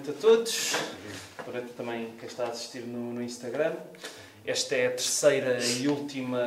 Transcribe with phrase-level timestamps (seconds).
[0.00, 0.76] noite a todos.
[1.44, 3.74] Boa noite também quem está a assistir no, no Instagram.
[4.46, 6.42] Esta é a terceira e última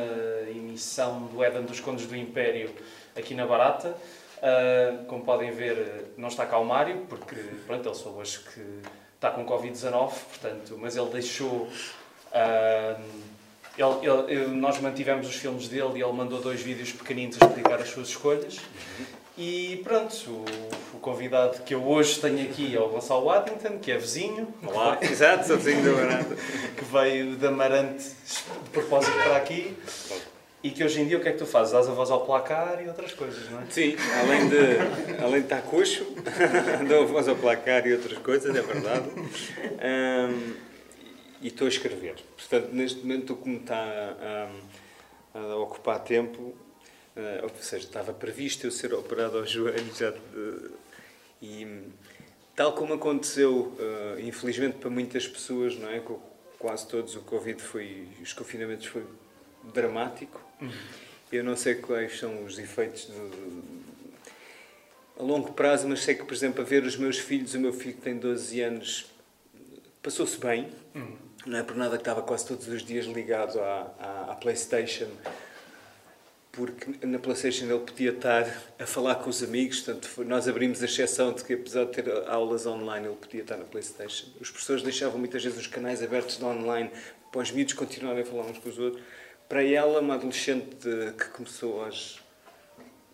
[0.48, 2.74] emissão do Éden dos Condes do Império
[3.14, 3.90] aqui na Barata.
[4.38, 8.60] Uh, como podem ver, não está cá o Mário, porque pronto, ele soube hoje que
[9.14, 11.68] está com Covid-19, portanto, mas ele deixou.
[12.32, 13.04] Uh,
[13.78, 17.80] ele, ele, nós mantivemos os filmes dele e ele mandou dois vídeos pequeninos a explicar
[17.80, 18.58] as suas escolhas.
[19.36, 23.90] E pronto, o, o, convidado que eu hoje tenho aqui é o Gonçalo Waddington, que
[23.90, 24.54] é vizinho.
[24.64, 26.36] Olá, exato, sou vizinho do Amarante.
[26.78, 29.76] que veio de Amarante de propósito para aqui.
[30.62, 31.72] E que hoje em dia o que é que tu fazes?
[31.72, 33.66] Dás a voz ao placar e outras coisas, não é?
[33.68, 36.06] Sim, além de, além de estar coxo,
[36.88, 39.08] dou a voz ao placar e outras coisas, é verdade.
[39.10, 40.54] Um,
[41.42, 42.14] e estou a escrever.
[42.36, 43.84] Portanto, neste momento, como está
[45.34, 46.54] um, a ocupar tempo,
[47.42, 50.70] ou seja, estava previsto eu ser operado ao joelho já de,
[51.40, 51.82] e
[52.56, 56.18] tal como aconteceu, uh, infelizmente para muitas pessoas, não é, com
[56.58, 59.04] quase todos o Covid foi, os confinamentos foi
[59.72, 60.40] dramático.
[61.30, 63.62] Eu não sei quais são os efeitos do,
[65.18, 67.72] a longo prazo, mas sei que, por exemplo, a ver os meus filhos, o meu
[67.72, 69.06] filho que tem 12 anos
[70.02, 71.16] passou-se bem, uhum.
[71.46, 75.08] não é por nada que estava quase todos os dias ligado à, à, à Playstation
[76.54, 78.46] porque na PlayStation ele podia estar
[78.78, 82.08] a falar com os amigos, portanto, nós abrimos a exceção de que, apesar de ter
[82.28, 84.26] aulas online, ele podia estar na PlayStation.
[84.40, 86.90] Os professores deixavam muitas vezes os canais abertos de online
[87.32, 89.02] para os miúdos continuarem a falar uns com os outros.
[89.48, 90.76] Para ela, uma adolescente
[91.18, 92.22] que começou aos,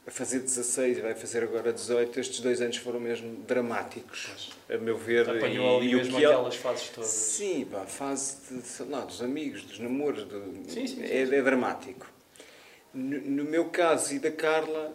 [0.07, 4.77] a fazer 16 e vai fazer agora 18, estes dois anos foram mesmo dramáticos, a
[4.77, 5.29] meu ver.
[5.31, 7.09] Apanhou ali e mesmo que aquelas fases todas.
[7.09, 11.23] Sim, pá, a fase de, lá, dos amigos, dos namoros, do, sim, sim, sim, é,
[11.23, 12.07] é dramático.
[12.93, 14.93] No, meu caso e da Carla,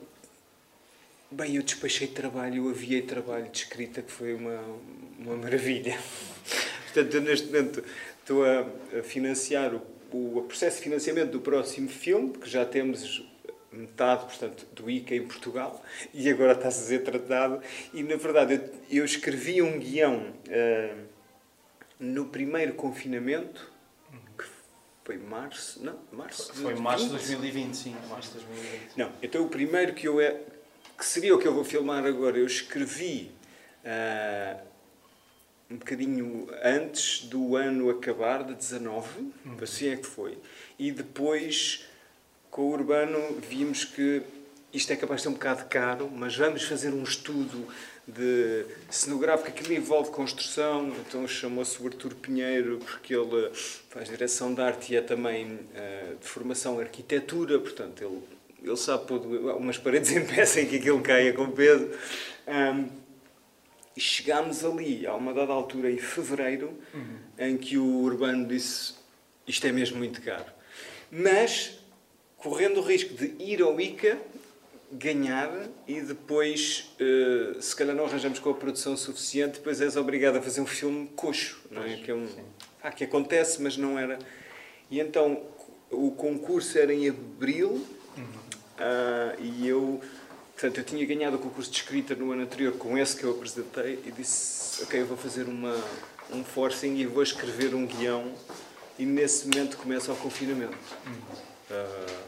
[1.31, 4.61] bem, eu despachei trabalho, eu aviei trabalho de escrita, que foi uma,
[5.17, 5.97] uma maravilha.
[6.91, 7.83] Portanto, eu neste momento
[8.19, 8.65] estou a,
[8.99, 13.25] a financiar o, o, processo de financiamento do próximo filme, que já temos
[13.71, 15.83] metade, portanto, do ICA em Portugal,
[16.13, 17.61] e agora está a ser tratado.
[17.93, 20.97] E, na verdade, eu, eu escrevi um guião uh,
[21.99, 23.71] no primeiro confinamento,
[25.05, 28.97] foi março, não, março de Foi março de 2020, sim, março de 2020.
[28.97, 30.41] Não, então o primeiro que eu é,
[30.97, 33.31] que seria o que eu vou filmar agora, eu escrevi
[33.83, 34.59] uh,
[35.69, 39.57] um bocadinho antes do ano acabar, de 19, uhum.
[39.61, 40.39] assim é que foi.
[40.79, 41.85] E depois,
[42.49, 44.23] com o Urbano, vimos que
[44.73, 47.67] isto é capaz de ser um bocado caro, mas vamos fazer um estudo
[48.07, 53.49] de cenográfico, aquilo envolve construção, então chamou-se o Artur Pinheiro porque ele
[53.89, 58.21] faz direção de arte e é também uh, de formação arquitetura, portanto ele,
[58.63, 59.19] ele sabe pôr
[59.57, 61.89] umas paredes em pé sem que aquilo caia com peso.
[62.47, 63.05] Um,
[63.97, 67.17] e chegámos ali, a uma dada altura, em fevereiro, uhum.
[67.39, 68.93] em que o Urbano disse
[69.47, 70.51] isto é mesmo muito caro.
[71.11, 71.77] Mas,
[72.37, 74.17] correndo o risco de ir ao ICA,
[74.91, 75.51] ganhar
[75.87, 80.41] e depois, uh, se calhar não arranjamos com a produção suficiente, depois és obrigado a
[80.41, 81.97] fazer um filme coxo, não é?
[81.97, 82.27] Que, é um,
[82.83, 84.19] ah, que acontece, mas não era.
[84.89, 85.41] E então
[85.89, 87.69] o concurso era em abril
[88.17, 88.23] uhum.
[88.23, 90.01] uh, e eu,
[90.53, 93.31] portanto, eu tinha ganhado o concurso de escrita no ano anterior com esse que eu
[93.31, 95.75] apresentei e disse: Ok, eu vou fazer uma,
[96.31, 98.33] um forcing e vou escrever um guião.
[98.97, 100.77] E nesse momento começa o confinamento.
[101.05, 101.13] Uhum.
[101.69, 102.24] Uh,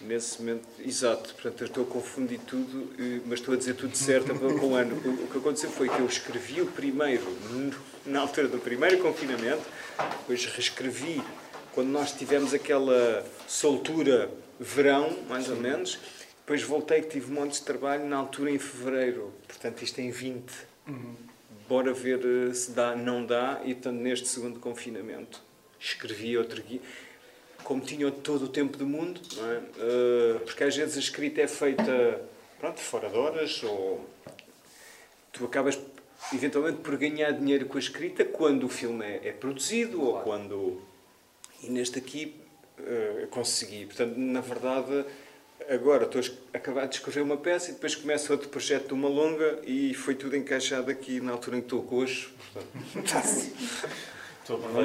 [0.00, 2.90] Nesse momento, exato, portanto eu estou a confundir tudo,
[3.26, 4.96] mas estou a dizer tudo certo com o ano.
[4.96, 7.24] O que aconteceu foi que eu escrevi o primeiro,
[8.06, 9.62] na altura do primeiro confinamento,
[10.20, 11.22] depois reescrevi
[11.72, 15.98] quando nós tivemos aquela soltura verão, mais ou menos,
[16.38, 20.10] depois voltei que tive um monte de trabalho na altura em fevereiro, portanto isto em
[20.10, 20.50] 20.
[20.88, 21.14] Uhum.
[21.68, 25.40] Bora ver eh, se dá, não dá, e portanto neste segundo confinamento
[25.78, 26.80] escrevi outro guia
[27.64, 30.36] como tinham todo o tempo do mundo, é?
[30.36, 32.20] uh, porque às vezes a escrita é feita
[32.58, 34.06] pronto, fora de horas, ou
[35.32, 35.78] tu acabas
[36.32, 40.16] eventualmente por ganhar dinheiro com a escrita quando o filme é, é produzido claro.
[40.16, 40.82] ou quando.
[41.62, 42.36] E neste aqui
[42.78, 43.86] uh, consegui.
[43.86, 45.04] Portanto, na verdade,
[45.68, 46.20] agora estou
[46.52, 49.94] a acabar de escrever uma peça e depois começa outro projeto de uma longa e
[49.94, 52.32] foi tudo encaixado aqui na altura em que estou coxo.
[52.92, 53.26] Portanto,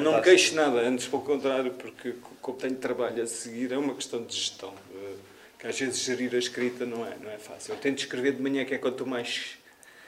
[0.02, 4.22] não queixo nada, antes pelo contrário, porque como tenho trabalho a seguir, é uma questão
[4.24, 4.72] de gestão.
[4.94, 5.14] Eh,
[5.58, 7.74] que às vezes gerir a escrita não é, não é fácil.
[7.74, 9.58] Eu tento escrever de manhã, que é quanto mais.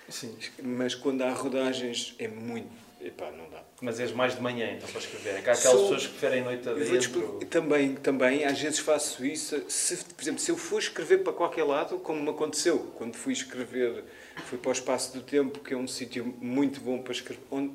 [0.09, 0.37] Sim.
[0.63, 2.71] Mas quando há rodagens é muito.
[3.01, 3.63] Epá, não dá.
[3.81, 5.37] Mas és mais de manhã então para escrever.
[5.37, 5.83] É que há aquelas Sou...
[5.83, 7.41] pessoas que preferem noite adentro.
[7.49, 9.63] Também, também, às vezes faço isso.
[9.69, 13.33] Se, por exemplo, se eu for escrever para qualquer lado, como me aconteceu, quando fui
[13.33, 14.05] escrever
[14.47, 17.43] fui para o Espaço do Tempo, que é um sítio muito bom para escrever.
[17.51, 17.73] Onde,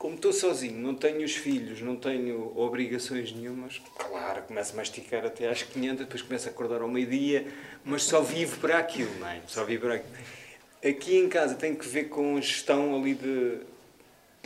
[0.00, 5.26] como estou sozinho, não tenho os filhos, não tenho obrigações nenhumas, claro, começo a masticar
[5.26, 7.46] até às 500, depois começo a acordar ao meio-dia,
[7.84, 9.42] mas só vivo para aquilo, não é?
[9.46, 10.14] Só vivo para aquilo.
[10.82, 13.58] Aqui em casa tem que ver com a gestão ali de.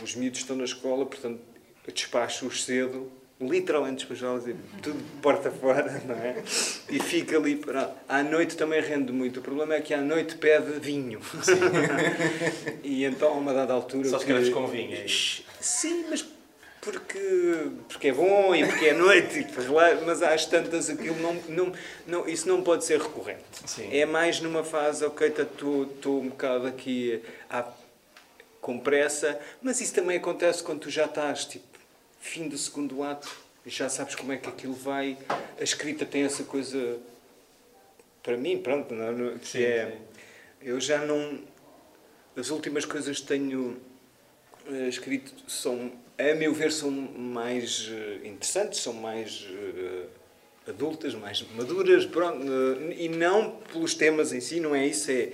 [0.02, 1.40] Os miúdos estão na escola, portanto,
[1.86, 3.08] despacho-os cedo,
[3.40, 6.42] literalmente despachá-los e tudo de porta fora, não é?
[6.88, 7.92] E fica ali parado.
[8.08, 9.40] À noite também rende muito.
[9.40, 11.20] O problema é que à noite pede vinho.
[12.82, 14.08] e então, a uma dada altura.
[14.08, 15.06] Só escreves com vinho, é
[15.60, 16.24] Sim, mas
[16.84, 21.72] porque, porque é bom e porque é noite, e mas às tantas aquilo não, não,
[22.06, 23.42] não, isso não pode ser recorrente.
[23.64, 23.88] Sim.
[23.90, 27.64] É mais numa fase, ok, estou tá, um bocado aqui à,
[28.60, 31.64] com pressa, mas isso também acontece quando tu já estás, tipo,
[32.24, 33.30] fim do segundo ato,
[33.66, 35.16] já sabes como é que aquilo vai.
[35.60, 36.98] A escrita tem essa coisa,
[38.22, 39.90] para mim, pronto, não, que sim, é.
[39.90, 39.98] Sim.
[40.62, 41.38] Eu já não.
[42.34, 43.76] As últimas coisas que tenho
[44.66, 50.06] uh, escrito são a meu ver, são mais uh, interessantes, são mais uh,
[50.66, 52.42] adultas, mais maduras, pronto,
[52.96, 55.30] e não pelos temas em si, não é isso, é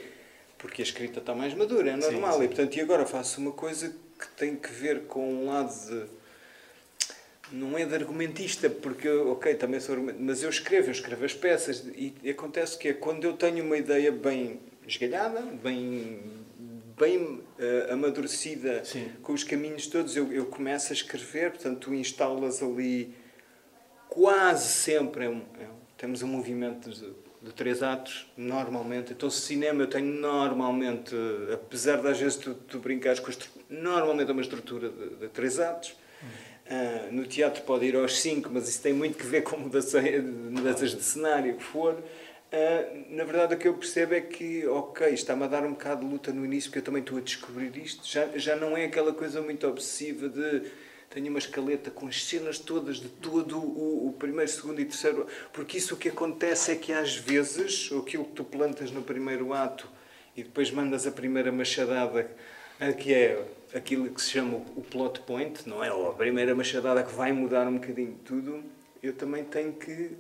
[0.59, 2.33] porque a escrita está mais madura, é normal.
[2.33, 2.45] Sim, sim.
[2.45, 6.20] E, portanto, e agora faço uma coisa que tem que ver com um lado de.
[7.53, 11.35] Não é de argumentista, porque, ok, também sou argumentista, mas eu escrevo, eu escrevo as
[11.35, 16.21] peças, e acontece que é quando eu tenho uma ideia bem esgalhada, bem
[17.01, 19.11] bem uh, amadurecida Sim.
[19.23, 23.15] com os caminhos todos, eu, eu começo a escrever, portanto, tu instalas ali
[24.07, 25.25] quase sempre.
[25.25, 27.13] É um, é temos um movimento de,
[27.43, 29.13] de, três atos, normalmente.
[29.13, 31.15] Então, cinema eu tenho normalmente,
[31.53, 33.35] apesar de às vezes tu, tu brincares com a
[33.69, 35.95] normalmente é uma estrutura de, de três atos.
[36.71, 40.95] Uh, no teatro pode ir aos cinco, mas isso tem muito que ver com mudanças
[40.95, 41.95] de cenário, que for.
[41.95, 46.05] Uh, na verdade, o que eu percebo é que, ok, está-me a dar um bocado
[46.05, 48.07] de luta no início, porque eu também estou a descobrir isto.
[48.07, 50.71] Já, já não é aquela coisa muito obsessiva de
[51.11, 55.27] tenho uma escaleta com as cenas todas de todo o, o, primeiro, segundo e terceiro.
[55.53, 59.53] Porque isso o que acontece é que às vezes aquilo que tu plantas no primeiro
[59.53, 59.89] ato
[60.37, 62.31] e depois mandas a primeira machadada,
[62.97, 63.45] que é
[63.75, 65.93] aquilo que se chama o plot point, não é?
[65.93, 68.63] Ou a primeira machadada que vai mudar um bocadinho tudo,
[69.03, 70.17] eu também tenho que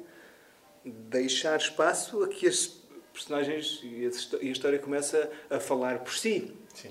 [0.85, 2.81] deixar espaço a que as
[3.13, 4.07] personagens e
[4.49, 6.55] a história começa a falar por si.
[6.75, 6.91] Sim.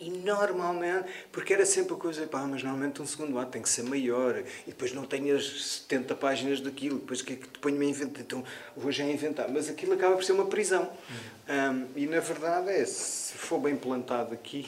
[0.00, 3.68] E normalmente, porque era sempre a coisa, pá, mas normalmente um segundo ato tem que
[3.68, 5.44] ser maior, e depois não tenho as
[5.82, 8.20] 70 páginas daquilo, depois o que é que te ponho-me a inventar?
[8.20, 8.44] Então
[8.76, 9.48] vou já inventar.
[9.48, 10.82] Mas aquilo acaba por ser uma prisão.
[10.82, 11.86] Uhum.
[11.86, 14.66] Um, e na verdade é, se for bem plantado aqui,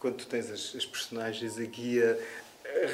[0.00, 2.16] quando tu tens as, as personagens a,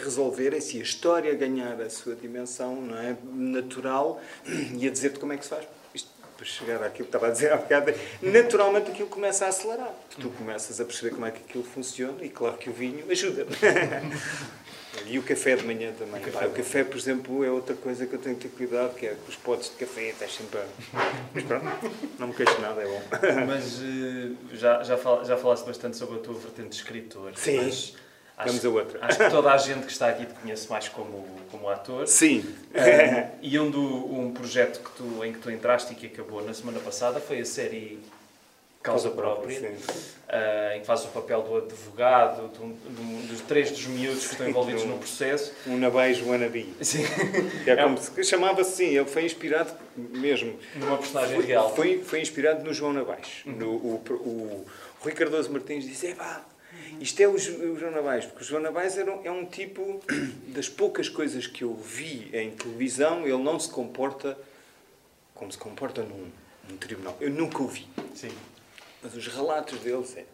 [0.02, 3.16] resolverem-se, a história ganhar a sua dimensão não é?
[3.32, 5.66] natural e a dizer-te como é que se faz.
[5.94, 9.94] Isto, para chegar àquilo que estava a dizer há bocado, naturalmente aquilo começa a acelerar.
[10.20, 13.46] Tu começas a perceber como é que aquilo funciona e claro que o vinho ajuda.
[15.08, 16.20] E o café de manhã também.
[16.20, 18.94] O café, o café, por exemplo, é outra coisa que eu tenho que ter cuidado,
[18.94, 20.64] que é os potes de café, estás sempre a...
[21.32, 21.66] Mas pronto,
[22.18, 23.02] não me queixo nada, é bom.
[23.46, 27.32] Mas uh, já, já, fal, já falaste bastante sobre a tua vertente de escritor.
[27.36, 27.64] Sim.
[27.64, 27.94] Mas
[28.36, 28.98] Acho, Vamos a outra.
[29.00, 32.06] Acho que toda a gente que está aqui te conhece mais como, como ator.
[32.06, 32.44] Sim.
[32.74, 36.44] Um, e um, do, um projeto que tu, em que tu entraste e que acabou
[36.44, 37.98] na semana passada foi a série
[38.86, 43.86] Causa, Própria, uh, em que fazes o papel do advogado, um, um, dos três dos
[43.86, 45.52] miúdos que estão envolvidos no processo.
[45.66, 46.72] Um Nabais wannabe.
[46.80, 47.04] Sim.
[47.66, 50.58] É como se chamava assim, ele foi inspirado mesmo.
[50.76, 51.74] Numa personagem foi, real.
[51.74, 53.42] Foi, foi inspirado no João Nabais.
[53.44, 53.52] Uhum.
[53.52, 54.66] No, o, o, o
[55.00, 56.44] Rui Cardoso Martins disse: é pá,
[57.00, 60.00] isto é o, o João Navais, porque o João Navais era, é um tipo
[60.48, 64.38] das poucas coisas que eu vi em televisão, ele não se comporta
[65.34, 66.30] como se comporta num,
[66.68, 67.16] num tribunal.
[67.20, 67.86] Eu nunca o vi.
[68.14, 68.30] Sim.
[69.06, 70.24] Mas os relatos deles é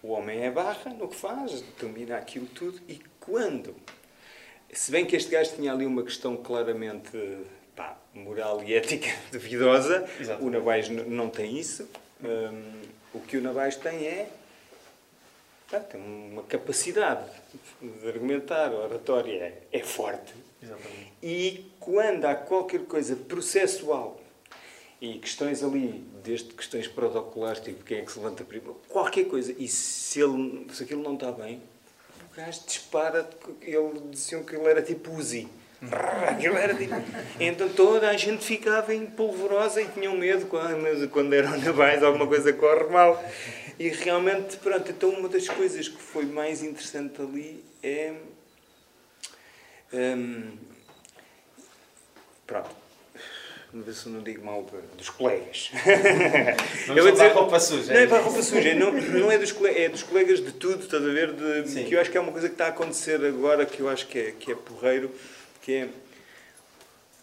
[0.00, 3.74] o homem é barra no que faz, domina aquilo tudo, e quando.
[4.72, 7.10] Se bem que este gajo tinha ali uma questão claramente
[7.74, 10.08] pá, moral e ética duvidosa,
[10.40, 11.88] o Navais não tem isso.
[12.22, 12.82] Um,
[13.12, 14.30] o que o Navais tem é
[15.90, 17.28] tem uma capacidade
[17.82, 19.32] de argumentar, a oratória
[19.72, 20.32] é, é forte.
[20.62, 21.12] Exatamente.
[21.20, 24.20] E quando há qualquer coisa processual
[25.00, 29.54] e questões ali, desde questões protocolares, tipo quem é que se levanta primeiro, qualquer coisa,
[29.58, 31.60] e se, ele, se aquilo não está bem,
[32.32, 33.28] o gajo dispara,
[33.60, 35.48] ele diziam que ele era tipo Uzi.
[36.26, 36.94] Aquilo era tipo...
[37.38, 42.26] Então toda a gente ficava em polvorosa e tinham medo quando, quando era navais, alguma
[42.26, 43.22] coisa corre mal.
[43.78, 48.14] E realmente, pronto, então uma das coisas que foi mais interessante ali é.
[49.92, 50.56] Um,
[52.46, 52.85] pronto.
[53.82, 54.66] Ver se eu não digo mal
[54.96, 55.70] dos colegas.
[56.88, 57.92] Não eu dizer roupa suja.
[57.92, 60.84] Não é para roupa suja, não, não é, dos colegas, é dos colegas de tudo,
[60.84, 61.32] estás a ver?
[61.32, 63.88] De, que eu acho que é uma coisa que está a acontecer agora, que eu
[63.88, 65.10] acho que é, que é porreiro,
[65.62, 65.88] que é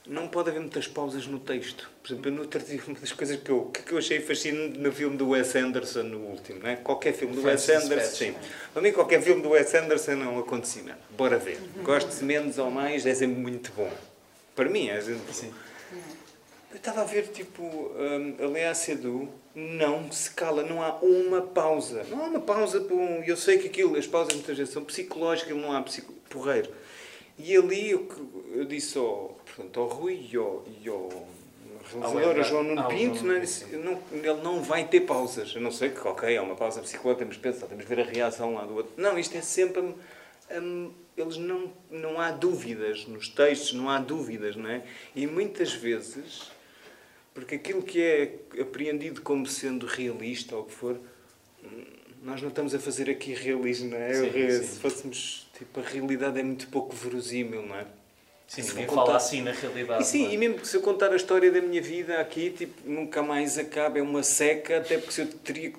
[0.06, 1.90] não pode haver muitas pausas no texto.
[2.02, 4.92] Por exemplo, no outro dia, uma das coisas que eu, que eu achei fascinante no
[4.92, 6.76] filme do Wes Anderson, no último, não é?
[6.76, 8.36] Qualquer filme do Wes Anderson, sim.
[8.74, 11.00] Para mim, qualquer filme do Wes Anderson é um acontecimento.
[11.18, 11.58] Bora ver.
[11.84, 13.90] Goste menos ou mais, é sempre muito bom.
[14.56, 15.54] Para mim, é sempre sim.
[16.74, 21.40] Eu estava a ver, tipo, um, a Lea Seydoux não se cala, não há uma
[21.40, 22.04] pausa.
[22.10, 23.24] Não há uma pausa para um...
[23.24, 26.12] Eu sei que aquilo, as pausas muitas vezes são psicológicas, não há psico...
[26.32, 26.72] porreiro.
[27.38, 28.08] E ali eu,
[28.56, 31.28] eu disse ao, portanto, ao Rui e ao, e ao
[31.92, 33.40] realizador, ao João Nuno Pinto, não, é?
[33.40, 35.56] disse, não, ele não vai ter pausas.
[35.56, 38.02] A não sei que, ok, é uma pausa psicológica, temos que pensar, temos que ver
[38.02, 38.94] a reação lá do outro.
[38.98, 39.94] Não, isto é sempre...
[40.52, 44.84] Um, eles não, não há dúvidas nos textos, não há dúvidas, não é?
[45.16, 46.52] E muitas vezes,
[47.34, 51.00] porque aquilo que é apreendido como sendo realista ou o que for,
[52.22, 54.14] nós não estamos a fazer aqui realismo, não é?
[54.14, 54.64] Sim, sim.
[54.64, 57.86] Se fôssemos, tipo, a realidade é muito pouco verosímil, não é?
[58.48, 59.06] Sim, se ninguém contar...
[59.06, 60.04] fala assim na realidade.
[60.04, 60.34] E sim, é?
[60.34, 63.58] e mesmo que se eu contar a história da minha vida aqui, tipo, nunca mais
[63.58, 65.74] acaba, é uma seca, até porque se eu teria,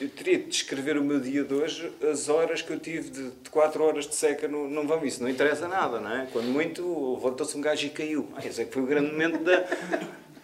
[0.00, 3.30] eu teria de descrever o meu dia de hoje, as horas que eu tive de,
[3.30, 6.28] de 4 horas de seca, não, não vão isso, não interessa nada, não é?
[6.30, 8.28] Quando muito, levantou-se um gajo e caiu.
[8.36, 9.64] Ah, esse é que foi o grande momento da,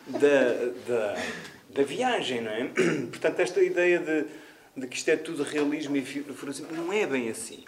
[0.07, 0.55] da,
[0.87, 1.23] da,
[1.71, 2.65] da viagem, não é?
[3.11, 4.27] Portanto, esta ideia de
[4.77, 7.65] de que isto é tudo realismo e assim, não é bem assim.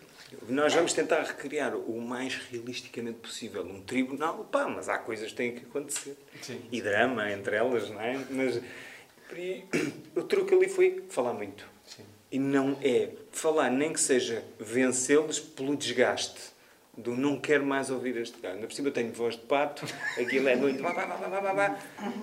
[0.49, 5.37] Nós vamos tentar recriar o mais realisticamente possível um tribunal, pá, mas há coisas que
[5.37, 6.17] têm que acontecer.
[6.41, 6.61] Sim.
[6.73, 8.19] E drama entre elas, não é?
[8.31, 8.57] Mas
[10.17, 11.69] o truque ali foi falar muito.
[11.87, 12.05] Sim.
[12.31, 16.52] E não é falar nem que seja vencê-los pelo desgaste
[16.97, 18.61] do não quero mais ouvir este gajo.
[18.61, 19.87] Na por cima eu tenho voz de pato,
[20.19, 20.83] aquilo é muito...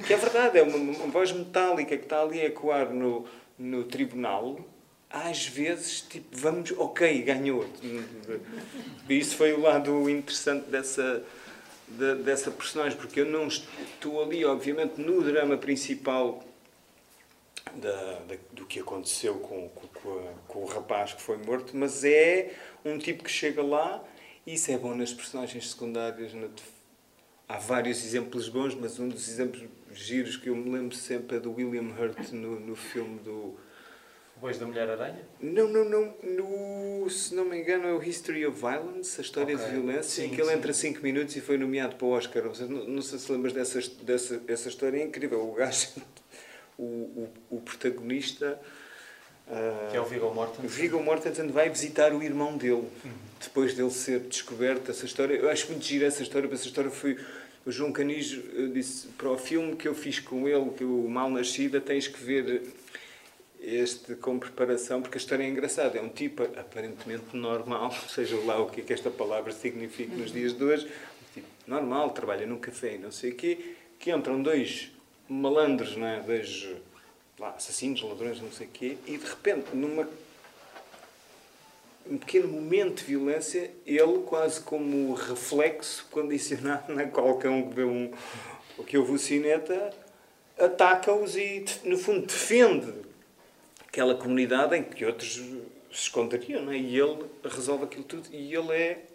[0.05, 3.25] que é verdade, é uma, uma voz metálica que está ali a ecoar no,
[3.57, 4.59] no tribunal
[5.09, 7.65] às vezes, tipo, vamos, ok, ganhou.
[9.09, 11.23] Isso foi o lado interessante dessa,
[11.87, 16.43] de, dessa personagem, porque eu não estou ali, obviamente, no drama principal
[17.73, 22.03] da, da, do que aconteceu com, com, a, com, o rapaz que foi morto, mas
[22.03, 22.53] é
[22.85, 24.03] um tipo que chega lá
[24.45, 26.33] isso é bom nas personagens secundárias.
[26.33, 26.47] Na,
[27.47, 31.39] há vários exemplos bons, mas um dos exemplos giros que eu me lembro sempre é
[31.39, 33.57] do William Hurt no, no filme do
[34.39, 35.19] depois da Mulher-Aranha?
[35.41, 36.13] Não, não, não.
[36.23, 39.67] No, se não me engano, é o History of Violence, a história okay.
[39.67, 42.43] de violência, sim, em que ele entra 5 minutos e foi nomeado para o Oscar.
[42.69, 45.45] Não, não sei se lembras dessa, dessa essa história, é incrível.
[45.45, 45.89] O gajo,
[46.79, 48.57] o, o, o protagonista.
[49.45, 50.67] Uh, que é o Viggo Mortensen.
[50.67, 53.11] Viggo Mortensen vai visitar o irmão dele, uhum.
[53.39, 54.91] Depois dele ser descoberto.
[54.91, 57.17] Essa história, eu acho muito gira essa história, porque essa história foi.
[57.65, 58.41] O João Canijo
[58.73, 62.21] disse para o filme que eu fiz com ele, que o Mal Nascida, tens que
[62.23, 62.63] ver
[63.61, 65.97] este com preparação, porque a história é engraçada.
[65.97, 70.31] É um tipo aparentemente normal, seja lá o que, é que esta palavra significa nos
[70.31, 74.11] dias de hoje, um tipo normal, trabalha num café e não sei o quê, que
[74.11, 74.91] entram dois
[75.27, 76.21] malandros, não é?
[76.21, 76.67] dois
[77.37, 80.07] lá, assassinos, ladrões, não sei o quê, e de repente, numa
[82.09, 88.11] um pequeno momento de violência, ele, quase como reflexo condicionado na um que vê um,
[88.85, 89.91] que ouve o cineta,
[90.57, 92.91] ataca-os e, no fundo, defende
[93.87, 95.53] aquela comunidade em que outros se
[95.91, 96.77] esconderiam, não é?
[96.77, 99.05] E ele resolve aquilo tudo e ele é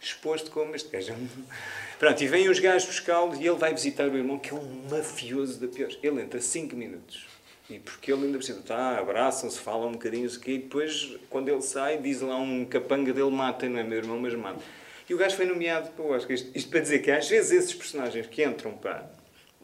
[0.00, 1.14] exposto como este gajo.
[1.98, 4.88] Pronto, e vêm os gajos buscá-lo e ele vai visitar o irmão, que é um
[4.90, 5.90] mafioso da pior.
[6.02, 7.33] Ele entra 5 minutos.
[7.68, 11.48] E porque ele ainda precisa, tá, abraçam-se, falam um bocadinho, isso aqui, e depois, quando
[11.48, 14.60] ele sai, diz lá um capanga dele, mata, não é meu irmão, mas mata.
[15.08, 16.32] E o gajo foi nomeado para o Oscar.
[16.32, 19.10] Isto, isto para dizer que às vezes esses personagens que entram para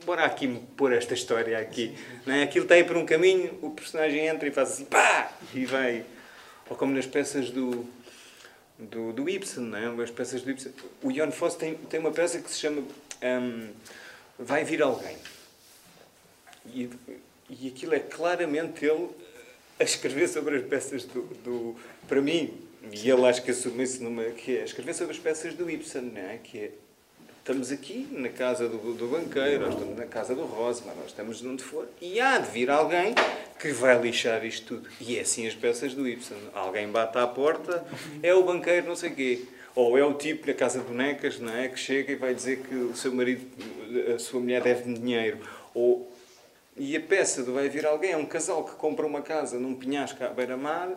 [0.04, 1.96] bora aqui pôr esta história aqui.
[2.26, 2.42] Não é?
[2.42, 5.32] Aquilo está aí por um caminho, o personagem entra e faz assim, pá!
[5.54, 6.04] E vai.
[6.68, 7.86] Ou como nas peças do,
[8.78, 10.02] do, do Ibsen, não é?
[10.02, 10.72] As peças do Ibsen.
[11.02, 12.82] O Jon Fosse tem, tem uma peça que se chama
[13.22, 13.68] um,
[14.38, 15.16] Vai Vir Alguém.
[16.66, 16.88] E,
[17.50, 19.08] e aquilo é claramente ele
[19.78, 21.22] a escrever sobre as peças do.
[21.44, 21.76] do
[22.08, 22.52] para mim,
[22.92, 24.24] e ele acho que assume isso numa.
[24.24, 26.38] que é escrever sobre as peças do Ibsen, não é?
[26.38, 26.70] Que é
[27.40, 31.42] Estamos aqui na casa do, do banqueiro, nós estamos na casa do Rosman, nós estamos
[31.42, 33.14] onde for, e há de vir alguém
[33.58, 34.90] que vai lixar isto tudo.
[35.00, 36.36] E é assim as peças do Ibsen.
[36.52, 37.82] Alguém bate à porta,
[38.22, 39.44] é o banqueiro, não sei quê.
[39.74, 41.68] Ou é o tipo na casa de bonecas, não é?
[41.68, 43.46] Que chega e vai dizer que o seu marido,
[44.14, 45.38] a sua mulher deve dinheiro.
[45.74, 46.09] Ou...
[46.82, 49.74] E a peça do vai vir alguém é um casal que compra uma casa num
[49.74, 50.94] penhasco à beira-mar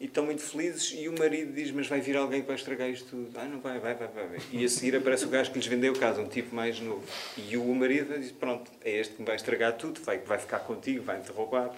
[0.00, 3.10] e estão muito felizes e o marido diz, mas vai vir alguém vai estragar isto
[3.10, 3.38] tudo.
[3.38, 4.38] Ah, não vai, vai, vai, vai.
[4.50, 7.02] E a seguir aparece o gajo que lhes vendeu o caso, um tipo mais novo.
[7.36, 10.60] E o marido diz, pronto, é este que me vai estragar tudo, vai, vai ficar
[10.60, 11.74] contigo, vai-te roubar.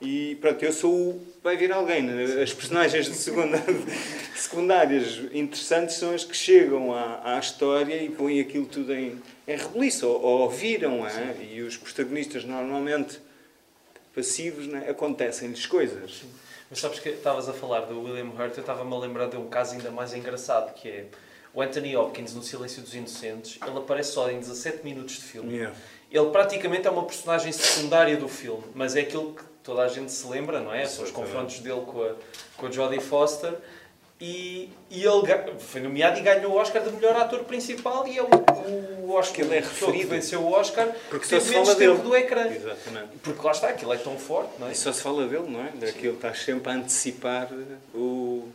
[0.00, 1.26] E pronto, eu sou o...
[1.40, 2.02] Vai vir alguém.
[2.02, 2.42] Né?
[2.42, 3.62] As personagens de segunda...
[4.34, 9.56] secundárias interessantes são as que chegam à, à história e põem aquilo tudo em, em
[9.56, 11.06] rebuliço, ou, ou viram.
[11.06, 11.36] É?
[11.42, 13.20] E os protagonistas normalmente
[14.14, 14.88] passivos, né?
[14.88, 16.18] acontecem-lhes coisas.
[16.20, 16.30] Sim.
[16.70, 19.48] Mas sabes que estavas a falar do William Hurt, eu estava-me a lembrar de um
[19.48, 21.06] caso ainda mais engraçado, que é
[21.52, 25.54] o Anthony Hopkins no Silêncio dos Inocentes, ele aparece só em 17 minutos de filme.
[25.54, 25.76] Yeah.
[26.10, 30.10] Ele praticamente é uma personagem secundária do filme, mas é aquilo que toda a gente
[30.10, 30.86] se lembra, não é?
[30.86, 32.14] São os confrontos dele com a,
[32.56, 33.54] com a Jodie Foster.
[34.24, 38.22] E, e ele foi nomeado e ganhou o Oscar de melhor ator principal e é
[38.22, 38.28] o,
[39.04, 40.10] o Oscar ele é referido.
[40.10, 42.46] venceu o Oscar porque só se fala dele do ecrã.
[42.46, 43.16] Exatamente.
[43.20, 44.70] Porque lá está, aquilo é tão forte, não é?
[44.70, 45.70] E só se fala dele, não é?
[45.74, 47.48] Daquilo está sempre a antecipar
[47.92, 48.48] o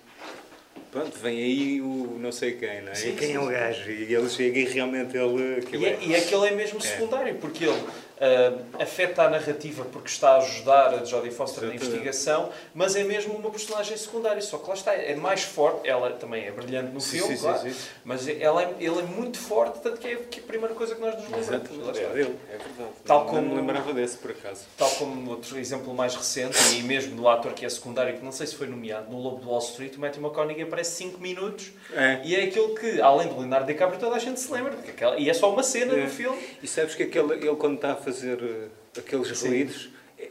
[0.90, 2.96] pronto, vem aí o não sei quem, não é?
[2.96, 3.92] Sim, e quem sim, é o gajo?
[3.92, 5.68] E ele chega e realmente ele.
[5.74, 6.82] E, é, e aquele é mesmo é.
[6.82, 7.84] secundário, porque ele
[8.18, 13.04] uh, afeta a narrativa porque está a ajudar a Jodie Foster na investigação, mas é
[13.04, 14.42] mesmo uma personagem secundária.
[14.42, 15.88] Só que lá está, é mais forte.
[15.88, 19.04] Ela também é brilhante no sim, filme, sim, claro, sim, mas ela é, ele é
[19.04, 21.98] muito forte, tanto que é, que é a primeira coisa que nós nos lembramos.
[21.98, 22.92] É dele, é verdade.
[23.06, 24.66] Tal como, não me lembrava desse, por acaso.
[24.78, 28.32] Tal como outro exemplo mais recente, e mesmo do ator que é secundário, que não
[28.32, 31.72] sei se foi nomeado, no Lobo de Wall Street, o Matthew McConaughey aparece 5 minutos
[31.94, 32.22] é.
[32.24, 34.74] e é aquilo que, além do Leonardo DiCaprio, toda a gente se lembra.
[34.74, 36.06] Aquela, e é só uma cena é.
[36.06, 36.38] do filme.
[36.62, 39.50] E sabes que aquele, ele, quando está a fazer eh, aqueles Sim.
[39.50, 39.90] ruídos,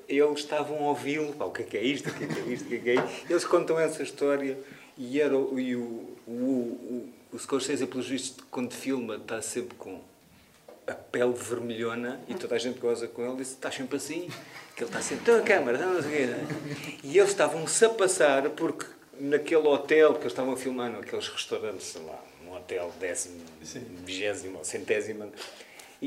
[0.08, 1.34] eles estavam a ouvi-lo.
[1.38, 2.08] O que é que é isto?
[2.08, 2.64] O que é que é isto?
[2.64, 3.30] O que é que é isto?
[3.30, 4.58] Eles contam essa história
[4.96, 10.00] e, era, e o, o, o, o Scorsese, pelos vistos, quando filma, está sempre com
[10.86, 14.30] a pele vermelhona e toda a gente goza com ele e diz: Está sempre assim.
[14.74, 16.34] Que ele está sempre, estou a câmara, não sei
[17.02, 18.86] E eles estavam-se a passar porque
[19.18, 23.40] naquele hotel que eles estavam a filmar, naqueles restaurantes, sei lá, um hotel décimo,
[24.04, 25.32] vigésimo, centésimo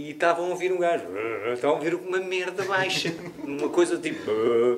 [0.08, 1.03] e estavam a ouvir um gajo,
[1.53, 3.13] estavam a ouvir uma merda baixa,
[3.44, 4.32] uma coisa tipo,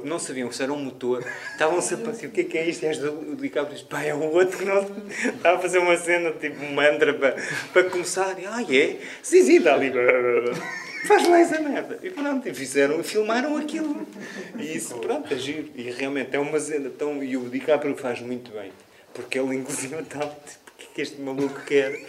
[0.04, 2.86] não sabiam se era um motor, estavam-se a pensar, o que é que é isto?
[2.86, 6.32] E o DiCaprio diz, pá, é um outro que não estava a fazer uma cena,
[6.32, 7.36] tipo um mantra para,
[7.72, 8.98] para começar, e, ah, é?
[9.22, 9.92] Sim, sim, está ali,
[11.08, 12.00] faz lá essa merda.
[12.02, 14.08] E pronto, e fizeram, filmaram aquilo.
[14.58, 15.70] E isso, pronto, é giro.
[15.76, 17.24] E realmente é uma cena tão.
[17.24, 18.72] E o DiCaprio faz muito bem,
[19.14, 22.00] porque ele, inclusive, está, tipo, o que é que este maluco quer?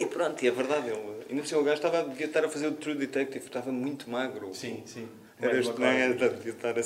[0.00, 2.48] E pronto, e é verdade, ele Ainda por cima, o gajo estava, devia estar a
[2.48, 4.54] fazer o True Detective, estava muito magro.
[4.54, 5.06] Sim, sim.
[5.40, 6.82] Era, este, não, era, devia estar a,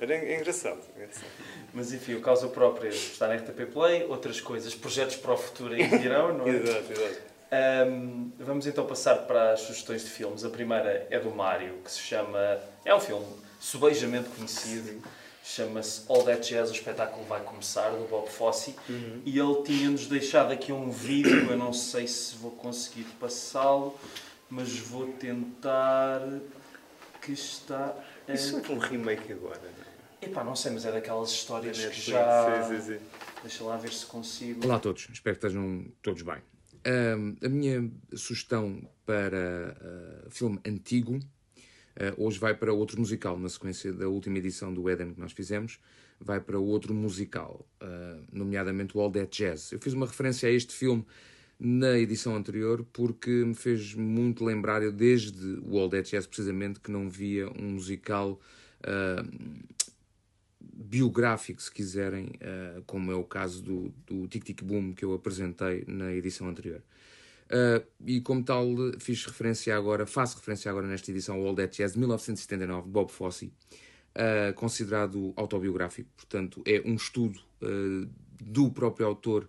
[0.00, 1.26] era engraçado, engraçado.
[1.72, 5.74] Mas enfim, o causa própria está na RTP Play, outras coisas, projetos para o futuro
[5.74, 6.50] aí virão, não é?
[6.56, 7.28] exato, exato.
[7.50, 10.44] Um, vamos então passar para as sugestões de filmes.
[10.44, 12.60] A primeira é do Mário, que se chama.
[12.84, 13.26] É um filme
[13.58, 15.02] subejamente conhecido
[15.48, 19.22] chama-se All That Jazz, o espetáculo vai começar, do Bob Fosse, uhum.
[19.24, 23.98] e ele tinha-nos deixado aqui um vídeo, eu não sei se vou conseguir passá-lo,
[24.50, 26.20] mas vou tentar,
[27.22, 27.96] que está...
[28.28, 28.32] A...
[28.34, 30.28] Isso é um remake agora, não é?
[30.30, 32.66] Epá, não sei, mas é daquelas histórias é, que já...
[32.66, 33.04] Sim, sim, sim.
[33.42, 34.66] Deixa lá ver se consigo...
[34.66, 36.42] Olá a todos, espero que estejam todos bem.
[36.86, 39.76] Uh, a minha sugestão para
[40.26, 41.18] uh, filme antigo
[42.16, 45.80] hoje vai para outro musical, na sequência da última edição do Eden que nós fizemos,
[46.20, 49.72] vai para outro musical, uh, nomeadamente o All That Jazz.
[49.72, 51.04] Eu fiz uma referência a este filme
[51.58, 56.80] na edição anterior porque me fez muito lembrar, eu desde o All That Jazz precisamente,
[56.80, 58.40] que não via um musical
[58.80, 59.68] uh,
[60.60, 62.32] biográfico, se quiserem,
[62.86, 66.80] como é o caso do, do Tic Tic Boom que eu apresentei na edição anterior.
[67.48, 68.66] Uh, e como tal,
[68.98, 72.90] fiz referência agora, faço referência agora nesta edição ao All That Jazz de 1979, de
[72.90, 76.10] Bob Fosse, uh, considerado autobiográfico.
[76.14, 78.08] Portanto, é um estudo uh,
[78.40, 79.48] do próprio autor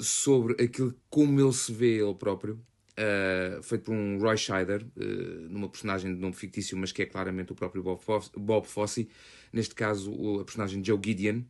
[0.00, 2.60] sobre aquilo como ele se vê ele próprio,
[3.62, 4.84] feito por um Roy Scheider,
[5.48, 9.08] numa personagem de nome fictício, mas que é claramente o próprio Bob Fosse, Bob Fosse
[9.52, 11.42] neste caso a personagem Joe Gideon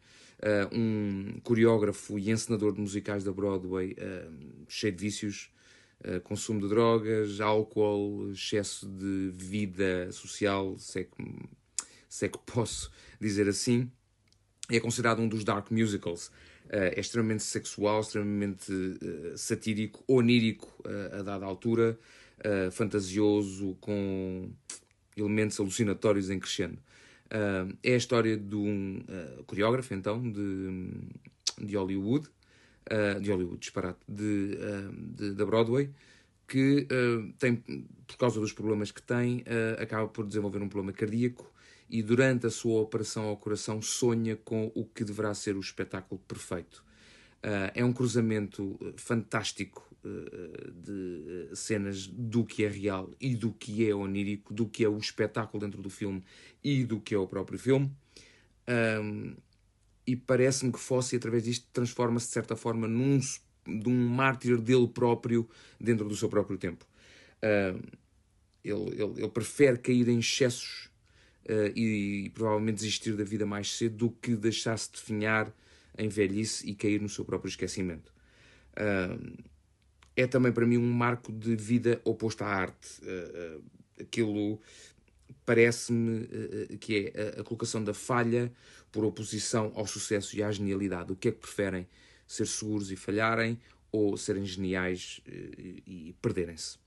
[0.43, 5.51] uh, um coreógrafo e encenador de musicais da Broadway uh, cheio de vícios,
[6.05, 11.49] uh, consumo de drogas, álcool, excesso de vida social, se é que,
[12.09, 13.91] se é que posso dizer assim.
[14.71, 16.31] É considerado um dos dark musicals.
[16.71, 18.73] é extremamente sexual, extremamente
[19.37, 21.99] satírico, onírico a dada altura,
[22.71, 24.51] fantasioso, com
[25.17, 26.79] elementos alucinatórios em crescendo.
[27.33, 30.91] Uh, é a história de um uh, coreógrafo, então, de,
[31.59, 32.29] de Hollywood,
[32.91, 34.59] uh, de Hollywood, disparate, de,
[35.17, 35.91] de, da Broadway,
[36.47, 36.87] que
[37.39, 37.57] tem,
[38.07, 39.43] por causa dos problemas que tem,
[39.79, 41.51] acaba por desenvolver um problema cardíaco
[41.89, 46.21] e durante a sua operação ao coração sonha com o que deverá ser o espetáculo
[46.29, 46.85] perfeito.
[47.73, 54.53] É um cruzamento fantástico de cenas do que é real e do que é onírico,
[54.53, 56.23] do que é o espetáculo dentro do filme
[56.63, 57.91] e do que é o próprio filme.
[58.69, 59.35] Um,
[60.07, 63.21] e parece-me que Fosse, através disto, transforma-se de certa forma num
[63.65, 65.49] de um mártir dele próprio
[65.81, 66.85] dentro do seu próprio tempo.
[67.39, 67.81] Uh,
[68.65, 70.91] ele, ele, ele, prefere cair em excessos
[71.47, 75.53] uh, e, e, provavelmente desistir da vida mais cedo do que deixar-se definhar
[75.97, 78.13] em velhice e cair no seu próprio esquecimento.
[78.73, 79.52] Uh,
[80.17, 83.01] é também para mim um marco de vida oposto à arte.
[84.01, 84.61] aquilo
[85.45, 86.27] parece-me
[86.79, 88.53] que é a, colocação da falha
[88.91, 91.13] por oposição ao sucesso e à genialidade.
[91.13, 91.87] O que é que preferem?
[92.33, 93.59] ser seguros e falharem
[93.91, 96.79] ou serem geniais eh, e perderem-se.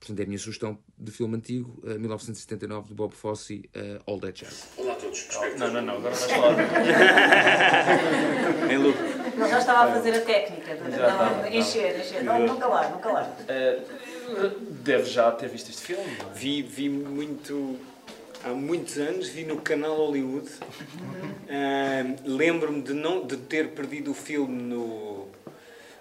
[0.00, 3.70] Portanto, é a minha sugestão de filme antigo, 1979, de Bob Fosse,
[4.04, 4.70] All That Jazz.
[4.76, 5.28] Olá a todos.
[5.56, 6.56] Não, não, não, agora vais falar.
[8.68, 9.11] em loop.
[9.42, 12.22] Não, já estava a fazer a técnica, de, não, encher, encher.
[12.22, 13.36] Não, não calar, não calar.
[13.42, 16.04] Uh, deve já ter visto este filme?
[16.04, 16.34] É?
[16.34, 17.78] Vi, vi muito
[18.44, 20.48] há muitos anos, vi no canal Hollywood.
[20.48, 25.28] Uh, Lembro-me de, não, de ter perdido o filme no.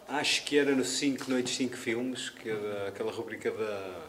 [0.07, 4.01] Acho que era no 5 Noites 5 Filmes, que era aquela rubrica da,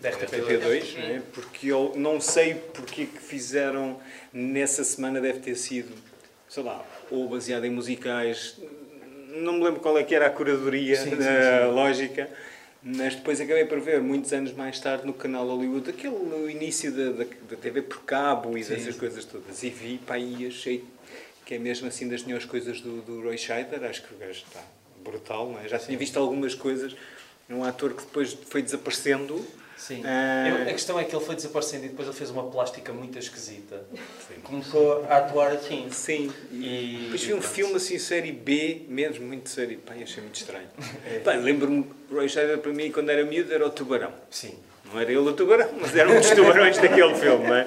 [0.00, 1.22] da RTP2, né?
[1.32, 4.00] porque eu não sei porque que fizeram
[4.32, 5.92] nessa semana, deve ter sido,
[6.48, 8.56] sei lá, ou baseado em musicais,
[9.36, 11.72] não me lembro qual é que era a curadoria sim, sim, sim.
[11.72, 12.28] lógica
[12.84, 16.90] mas depois acabei por ver, muitos anos mais tarde, no canal Hollywood, aquele no início
[16.90, 19.62] da, da, da TV por cabo e dessas coisas todas.
[19.62, 20.84] E vi, pá, e achei
[21.46, 23.84] que é mesmo assim das melhores coisas do, do Roy Scheider.
[23.84, 24.60] Acho que o gajo está
[25.04, 25.68] brutal, não é?
[25.68, 26.96] Já tinha visto algumas coisas.
[27.48, 29.46] Um ator que depois foi desaparecendo
[29.82, 30.00] Sim.
[30.02, 30.62] Uh...
[30.62, 33.84] a questão é que ele foi desaparecendo e depois ele fez uma plástica muito esquisita.
[34.28, 34.40] Sim.
[34.44, 35.88] Começou a atuar assim.
[35.90, 36.32] Sim.
[36.52, 39.76] E depois vi um filme assim, série B, mesmo muito série.
[39.78, 40.68] Pá, achei muito estranho.
[41.04, 41.36] É.
[41.36, 44.12] Lembro-me, Roy Scheider para mim, quando era miúdo, era o tubarão.
[44.30, 44.56] Sim.
[44.84, 47.66] Não era ele o tubarão, mas eram os tubarões daquele filme, não é?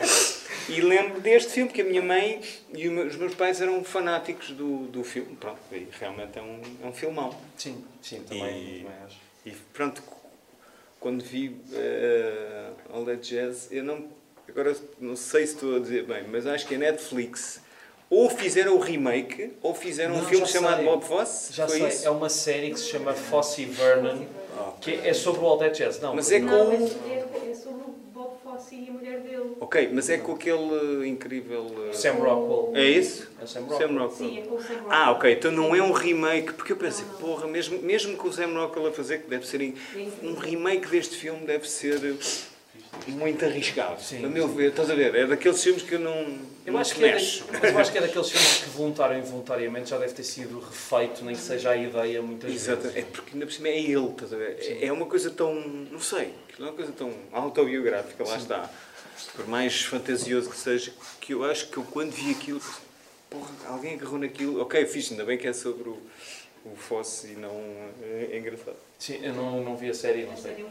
[0.70, 2.42] E lembro deste filme que a minha mãe
[2.74, 5.36] e os meus pais eram fanáticos do, do filme.
[5.36, 7.36] Pronto, e realmente é um, é um filmão.
[7.58, 9.18] Sim, sim, também, e, também acho.
[9.46, 10.02] E pronto,
[11.06, 14.06] quando vi uh, All That Jazz, eu não,
[14.50, 17.62] agora não sei se estou a dizer bem, mas acho que a Netflix
[18.10, 20.86] ou fizeram o remake ou fizeram não, um filme chamado sei.
[20.86, 21.54] Bob Fosse.
[21.54, 22.08] Já sei, isso?
[22.08, 24.26] é uma série que se chama Fosse Vernon,
[24.82, 26.00] que é sobre o All That Jazz.
[26.00, 26.48] Não, mas é com.
[26.48, 27.85] Não, é, é sobre
[28.56, 29.58] Fosse e a mulher dele.
[29.60, 31.66] Ok, mas é com aquele incrível.
[31.66, 31.94] Uh...
[31.94, 32.72] Sam Rockwell.
[32.74, 33.30] É isso?
[33.42, 33.80] É Sam Rockwell.
[33.80, 34.30] Sam Rockwell.
[34.30, 34.92] Sim, é com o Sam Rockwell.
[34.92, 37.20] Ah, ok, então não é um remake, porque eu pensei, não, não.
[37.20, 39.74] porra, mesmo, mesmo com o Sam Rockwell a fazer, que deve ser
[40.24, 42.00] um remake deste filme, deve ser
[43.08, 44.02] muito arriscado.
[44.02, 45.14] Sim, a meu ver, estás a ver?
[45.16, 46.55] É daqueles filmes que eu não.
[46.66, 49.90] Eu, não acho, que é eu acho que é daqueles filmes que voluntário e involuntariamente
[49.92, 52.82] já deve ter sido refeito, nem que seja a ideia muitas Exato.
[52.82, 52.98] vezes.
[52.98, 54.58] É porque ainda por cima é ele, estás a ver?
[54.64, 54.80] Sim.
[54.82, 55.54] É uma coisa tão.
[55.54, 58.42] não sei, é uma coisa tão autobiográfica, lá Sim.
[58.42, 58.70] está.
[59.36, 62.62] Por mais fantasioso que seja, que eu acho que eu quando vi aquilo,
[63.30, 64.60] porra, alguém agarrou naquilo.
[64.62, 66.02] Ok, fiz, ainda bem que é sobre o,
[66.66, 67.52] o Fosse e não.
[68.02, 68.76] É, é engraçado.
[68.98, 70.66] Sim, eu não, não vi a série, não sei.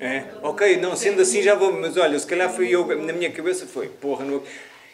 [0.00, 0.06] É.
[0.06, 0.32] é?
[0.42, 3.66] Ok, não, sendo assim já vou, mas olha, se calhar foi eu, na minha cabeça
[3.66, 4.42] foi, porra, não,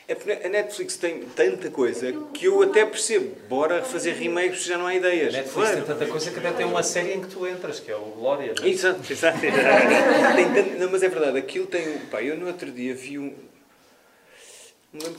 [0.07, 3.35] é porque a Netflix tem tanta coisa que eu até percebo.
[3.49, 5.35] Bora fazer remakes já não há ideias.
[5.35, 7.91] A Netflix tem tanta coisa que até tem uma série em que tu entras, que
[7.91, 8.53] é o Glória.
[8.55, 8.69] Não é?
[8.69, 9.41] Exato, exato.
[9.41, 11.99] tem, não, mas é verdade, aquilo tem.
[12.11, 13.35] Pá, eu no outro dia vi um.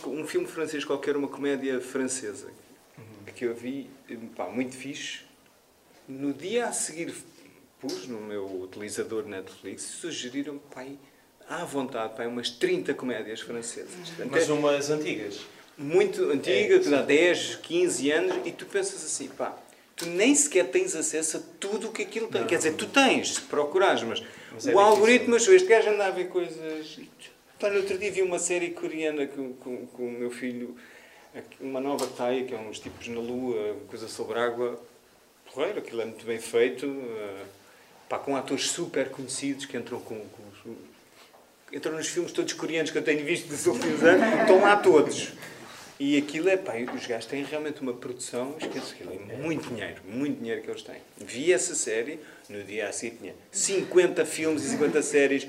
[0.06, 2.48] Um filme francês qualquer, uma comédia francesa,
[3.36, 3.90] que eu vi,
[4.34, 5.24] pá, muito fixe.
[6.08, 7.14] No dia a seguir
[7.82, 10.98] pus no meu utilizador Netflix e sugeriram, pai,
[11.50, 14.12] à vontade, pai, umas 30 comédias francesas.
[14.30, 15.42] Mas umas antigas?
[15.78, 19.58] Muito antigas, é, há 10, 15 anos, e tu pensas assim, pá,
[19.96, 22.42] tu nem sequer tens acesso a tudo o que aquilo tem.
[22.42, 22.48] Não.
[22.48, 26.08] Quer dizer, tu tens, se procurares, mas, mas é o algoritmo achou, este gajo anda
[26.08, 27.00] a ver coisas...
[27.60, 30.76] Pá, no outro dia vi uma série coreana com, com, com o meu filho,
[31.60, 34.82] uma nova taia, que é uns tipos na lua, coisa sobre água,
[35.54, 37.46] porreiro, aquilo é muito bem feito, uh,
[38.10, 40.44] pá, com atores super conhecidos que entram com, com
[41.76, 45.34] entram nos filmes todos coreanos que eu tenho visto dos últimos anos, estão lá todos.
[46.00, 50.02] E aquilo é, pá, os gajos têm realmente uma produção, esqueço aquilo, é muito dinheiro,
[50.06, 51.02] muito dinheiro que eles têm.
[51.18, 55.48] Vi essa série, no dia a seguir tinha 50 filmes e 50 séries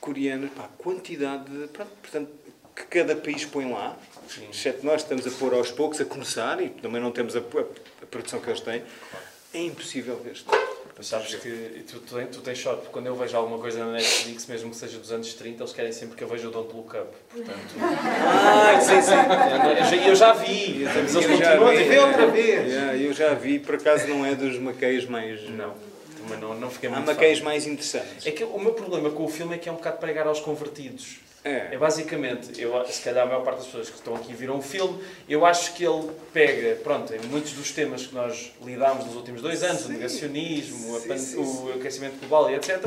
[0.00, 2.30] coreanas, pá, quantidade de, pronto, portanto,
[2.74, 4.48] que cada país põe lá, Sim.
[4.50, 7.42] exceto nós estamos a pôr aos poucos, a começar, e também não temos a, a,
[8.02, 8.82] a produção que eles têm,
[9.54, 10.50] é impossível ver isto.
[11.02, 14.46] Sabes que tu, tu, tu tens sorte, porque quando eu vejo alguma coisa na Netflix,
[14.46, 16.96] mesmo que seja dos anos 30, eles querem sempre que eu veja o Don't Look
[16.96, 17.08] Up.
[17.30, 19.12] Portanto, Ah, sim, sim.
[19.12, 22.72] eu já, eu já vi, mas eles Eu já continuam a vi, ver outra vez.
[22.72, 25.42] Yeah, eu já vi, por acaso não é dos maqueios mais.
[25.50, 25.74] Não,
[26.18, 27.44] também não, não fiquei Há muito maqueios fã.
[27.44, 28.26] mais interessantes.
[28.26, 30.40] É que o meu problema com o filme é que é um bocado pregar aos
[30.40, 31.16] convertidos.
[31.46, 31.78] É É.
[31.78, 35.00] basicamente, eu, se calhar a maior parte das pessoas que estão aqui viram o filme,
[35.28, 39.40] eu acho que ele pega, pronto, em muitos dos temas que nós lidámos nos últimos
[39.40, 42.84] dois anos, o negacionismo, Sim, sim, o aquecimento global e etc.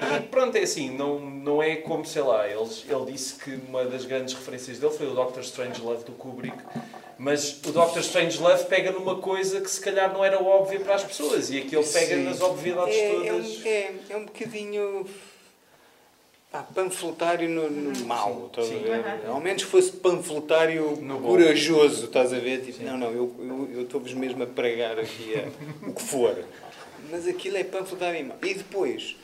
[0.00, 3.84] E pronto, é assim, não, não é como, sei lá, ele, ele disse que uma
[3.84, 6.56] das grandes referências dele foi o Doctor Strange Love do Kubrick,
[7.18, 10.94] mas o Doctor Strange Love pega numa coisa que se calhar não era óbvia para
[10.94, 12.22] as pessoas, e aqui ele pega Sim.
[12.22, 13.46] nas obviedades é, é, todas.
[13.46, 15.06] um, é, é um bocadinho
[16.50, 19.04] pá, panfletário no, no mal, estás a ver?
[19.26, 22.62] Ao menos fosse panfletário No corajoso, estás a ver?
[22.62, 25.48] Tipo, não, não, eu estou-vos mesmo a pregar aqui a-
[25.88, 26.36] o que for.
[27.10, 28.38] Mas aquilo é panfletário e mal.
[28.42, 29.16] E depois,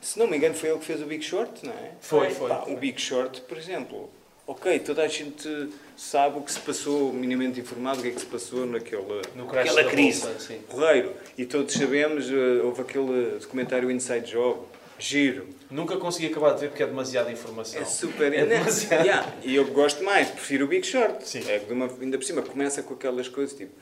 [0.00, 1.92] se não me engano, foi ele que fez o Big Short, não é?
[2.00, 2.48] Foi, foi.
[2.48, 4.10] Pá, o Big Short, por exemplo,
[4.46, 8.20] ok, toda a gente sabe o que se passou, minimamente informado o que é que
[8.20, 10.22] se passou naquela, naquela crise.
[10.22, 10.58] bolsa, sim.
[10.68, 11.12] Porreiro.
[11.36, 14.60] E todos sabemos, eh, houve aquele documentário Inside Job,
[14.98, 15.48] giro.
[15.70, 17.80] Nunca consegui acabar de ver porque é demasiada informação.
[17.80, 18.32] É super.
[18.32, 19.04] É demasiado.
[19.04, 21.26] yeah, E eu gosto mais, prefiro o Big Short.
[21.28, 21.42] Sim.
[21.48, 23.72] É que de uma, ainda por cima começa com aquelas coisas tipo.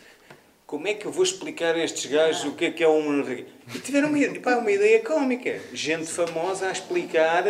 [0.67, 3.25] Como é que eu vou explicar a estes gajos o que é que é uma.
[3.33, 5.61] E tiveram uma, pá, uma ideia cómica.
[5.73, 7.45] Gente famosa a explicar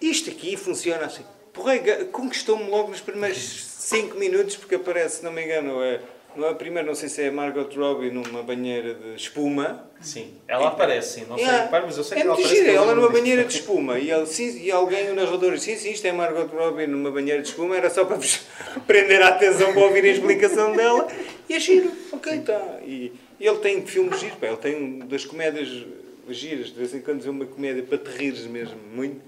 [0.00, 1.24] isto aqui funciona assim.
[1.52, 1.78] Porra,
[2.12, 3.38] conquistou-me logo nos primeiros
[3.86, 6.00] 5 minutos, porque aparece, se não me engano, é,
[6.36, 9.88] não é a primeira, não sei se é a Margot Robbie numa banheira de espuma.
[10.00, 11.26] Sim, ela aparece, sim.
[11.28, 12.56] Não sei, pá, mas eu sei é que ela aparece.
[12.56, 15.76] gira, ela numa banheira de espuma e, ele, sim, e alguém, o narrador, disse, sim,
[15.76, 18.46] sim, isto é Margot Robbie numa banheira de espuma, era só para vos
[18.86, 21.08] prender a atenção para ouvir a explicação dela
[21.48, 22.78] e é giro, ok, tá.
[22.82, 25.84] E, e ele tem filmes giros, pá, ele tem um das comédias
[26.28, 29.20] giras, de vez em quando vê uma comédia para te rires mesmo, muito.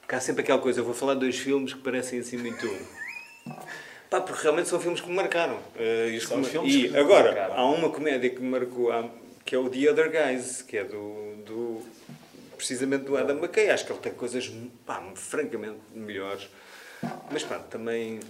[0.00, 2.68] Porque há sempre aquela coisa, eu vou falar de dois filmes que parecem assim muito...
[4.10, 5.58] Pá, porque realmente são filmes que me marcaram.
[6.16, 7.54] Os São filmes e que me agora, marcaram.
[7.54, 8.90] há uma comédia que me marcou,
[9.44, 11.82] que é o The Other Guys, que é do, do
[12.56, 13.70] precisamente do Adam McKay.
[13.70, 14.50] Acho que ele tem coisas
[14.86, 16.48] pá, francamente melhores.
[17.30, 18.20] Mas pá, também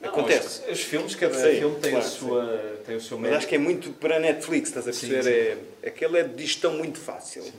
[0.00, 0.62] Não, acontece.
[0.66, 3.38] Os, os filmes, cada Sei, filme tem, claro, a sua, tem o seu Mas mérito.
[3.38, 5.58] acho que é muito para a Netflix, estás a Sim, perceber?
[5.82, 7.42] É, aquele é de digestão muito fácil.
[7.42, 7.52] Por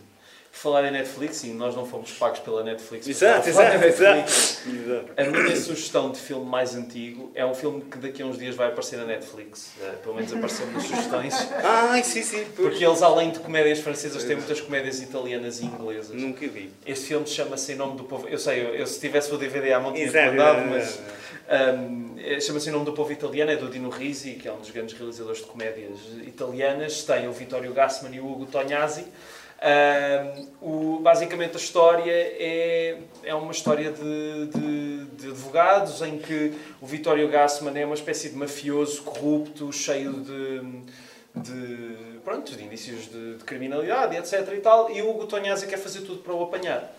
[0.56, 3.08] falar em Netflix, sim, nós não fomos pagos pela Netflix.
[3.08, 5.12] Exato, exato, Netflix, exato.
[5.18, 8.56] A minha sugestão de filme mais antigo é um filme que daqui a uns dias
[8.56, 9.72] vai aparecer na Netflix.
[9.82, 11.34] Eh, pelo menos apareceu nas sugestões.
[11.64, 12.70] Ai, sim, sim, pois.
[12.70, 16.16] Porque eles, além de comédias francesas, têm muitas comédias italianas e inglesas.
[16.16, 16.72] Nunca vi.
[16.86, 18.30] Este filme chama-se Em Nome do Povo.
[18.30, 20.84] Eu sei, eu, eu se tivesse o DVD à mão tinha mandado, exato, mas.
[20.84, 21.24] exato.
[21.80, 24.60] Um, é- Chama-se Em Nome do Povo Italiano, é do Dino Risi, que é um
[24.60, 27.04] dos grandes realizadores de comédias italianas.
[27.04, 29.06] Tem o Vittorio Gassman e o Hugo Tognazzi.
[29.64, 36.54] Um, o- basicamente a história é, é uma história de, de- de advogados em que
[36.82, 40.60] o Vittorio Gassman é uma espécie de mafioso corrupto, cheio de,
[41.34, 44.54] de, pronto, de indícios de, de criminalidade, etc.
[44.54, 46.94] E, tal, e o Hugo Tognazzi quer fazer tudo para o apanhar.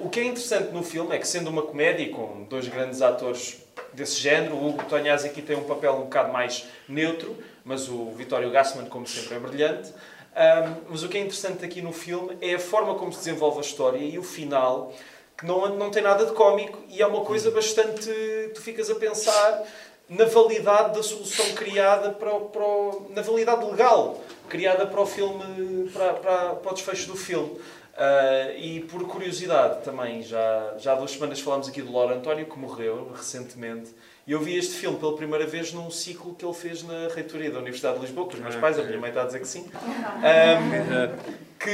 [0.00, 3.62] O que é interessante no filme é que, sendo uma comédia com dois grandes atores
[3.92, 8.10] desse género, o Hugo Tognazzi aqui tem um papel um bocado mais neutro, mas o
[8.10, 9.90] Vittorio Gassman, como sempre, é brilhante.
[10.34, 13.58] Ah, mas o que é interessante aqui no filme é a forma como se desenvolve
[13.58, 14.92] a história e o final,
[15.36, 18.08] que não, não tem nada de cómico e é uma coisa bastante.
[18.54, 19.64] Tu ficas a pensar
[20.08, 25.06] na validade da solução criada para o, para o- na validade legal criada para o
[25.06, 27.58] filme para, para, para o desfecho do filme
[27.96, 32.46] Ah, e por curiosidade também já, já há duas semanas falámos aqui do Lauro António
[32.46, 33.90] que morreu recentemente
[34.26, 37.50] e eu vi este filme pela primeira vez num ciclo que ele fez na reitoria
[37.50, 39.40] da Universidade de Lisboa com os meus Ah, pais, a minha mãe está a dizer
[39.40, 39.66] que sim
[40.22, 41.32] Exato.
[41.58, 41.70] que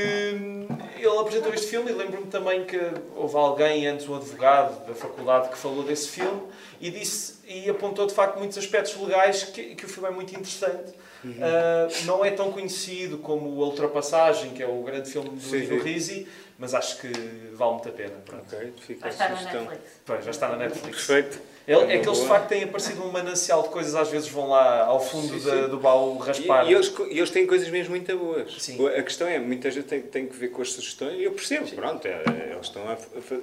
[0.99, 2.79] ele apresentou este filme e lembro-me também que
[3.17, 6.43] houve alguém antes, um advogado da faculdade, que falou desse filme
[6.81, 10.31] e disse e apontou de facto muitos aspectos legais que, que o filme é muito
[10.33, 10.93] interessante.
[11.25, 11.35] Uhum.
[11.43, 15.67] Ah, não é tão conhecido como A Ultrapassagem, que é o grande filme do Sim,
[15.67, 15.79] sim.
[15.79, 17.09] Risi, mas acho que
[17.55, 18.15] vale muito a pena.
[18.25, 18.45] Pronto.
[18.55, 19.69] Ok, fica Vai a sugestão.
[20.05, 21.07] Pois, já está na Netflix.
[21.07, 21.41] Perfeito.
[21.69, 24.29] Ele- É é que eles de facto têm aparecido um manancial de coisas, às vezes
[24.31, 25.69] vão lá ao fundo Sim, da- sim.
[25.69, 26.67] do baú E, raspar.
[26.71, 28.57] e eles, co- e eles têm coisas mesmo muito boas.
[28.59, 28.79] Sim.
[28.89, 31.69] A questão é, muita gente tem, tem que ver com as sugestões, e eu percebo,
[31.73, 33.39] pronto, é, é, eles estão a, a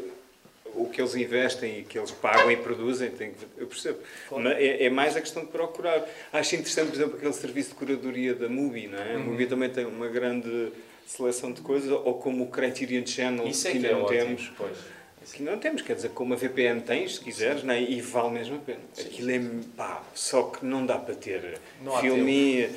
[0.77, 3.99] o que eles investem e que eles pagam e produzem, tem eu percebo.
[4.27, 4.49] Claro.
[4.49, 6.03] É, é mais a questão de procurar.
[6.33, 9.13] Acho interessante, por exemplo, aquele serviço de curadoria da Mubi, não é?
[9.13, 9.23] A Uhum.
[9.25, 10.73] Mubi também tem uma grande
[11.05, 14.05] seleção de coisas, ou como o Criterion Channel, Isso é que que ainda é não
[14.05, 14.19] ótimo.
[14.25, 14.51] temos.
[14.57, 14.77] Pois.
[15.27, 17.81] Aqui não temos, quer dizer, como a VPN tens, se quiseres, né?
[17.81, 18.79] e vale mesmo a pena.
[18.97, 19.41] Aquilo é,
[19.75, 22.69] pá, só que não dá para ter Não há filminho,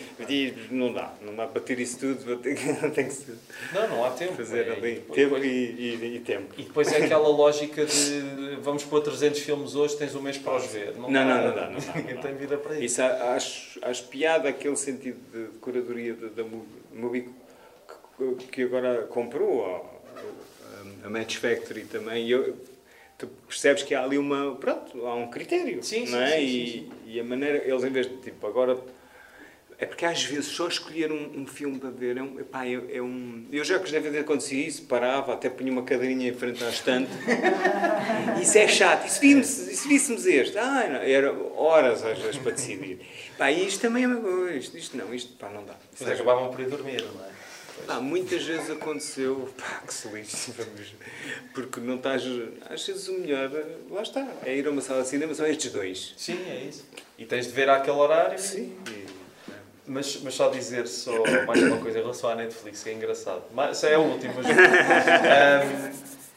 [0.70, 3.26] não dá, não dá para ter isso tudo, tem que, tem que se
[3.72, 4.34] Não, não há tempo.
[4.34, 6.54] fazer É, ali, e tempo depois- e, e- e tempo.
[6.56, 10.56] E depois é aquela lógica de vamos pôr 300 filmes hoje, tens um mês para
[10.56, 10.94] os ver.
[10.96, 12.84] Não, não, não dá, não dá, não Ninguém tem vida para isso.
[12.84, 17.28] Isso acho, acho piada aquele sentido de curadoria da, da Mu- Mubi
[18.16, 19.97] que, agora comprou,
[21.08, 22.26] a, Match Factory também.
[22.26, 22.56] E eu,
[23.16, 24.54] tu percebes que há ali uma.
[24.56, 25.82] Pronto, há um critério.
[25.82, 26.36] Sim, sim, não é?
[26.36, 27.62] sim, e, sim, e a maneira.
[27.66, 28.78] Eles, em vez de tipo, agora.
[29.80, 32.96] É porque às vezes só escolher um, um filme para ver é um, epá, é,
[32.96, 33.46] é um.
[33.52, 36.68] Eu já que deve ter acontecido isso, parava, até punha uma cadeirinha em frente à
[36.68, 37.08] estante.
[38.42, 39.06] Isso é chato.
[39.06, 40.58] E se víssemos, e se víssemos este?
[40.58, 42.98] Ah, não, era horas às vezes para decidir.
[43.38, 44.56] Pá, e isto também é uma coisa.
[44.56, 45.74] Isto, isto não, isto pá, não dá.
[45.92, 47.37] Depois acabavam por ir dormir, não é?
[47.86, 50.94] Pá, muitas vezes aconteceu, pá, que se lixe, vamos,
[51.54, 52.22] porque não estás,
[52.68, 53.50] às vezes o melhor,
[53.90, 56.14] lá está, é ir a uma sala de cinema, são estes dois.
[56.16, 56.84] Sim, é isso.
[57.18, 58.38] E tens de ver àquele horário.
[58.38, 58.76] Sim.
[58.90, 59.06] E,
[59.86, 61.12] Mas, mas só dizer só
[61.46, 63.42] mais uma coisa em relação à Netflix, que é engraçado.
[63.54, 64.34] Mas, isso é a última.
[64.34, 65.92] mas- Ahm,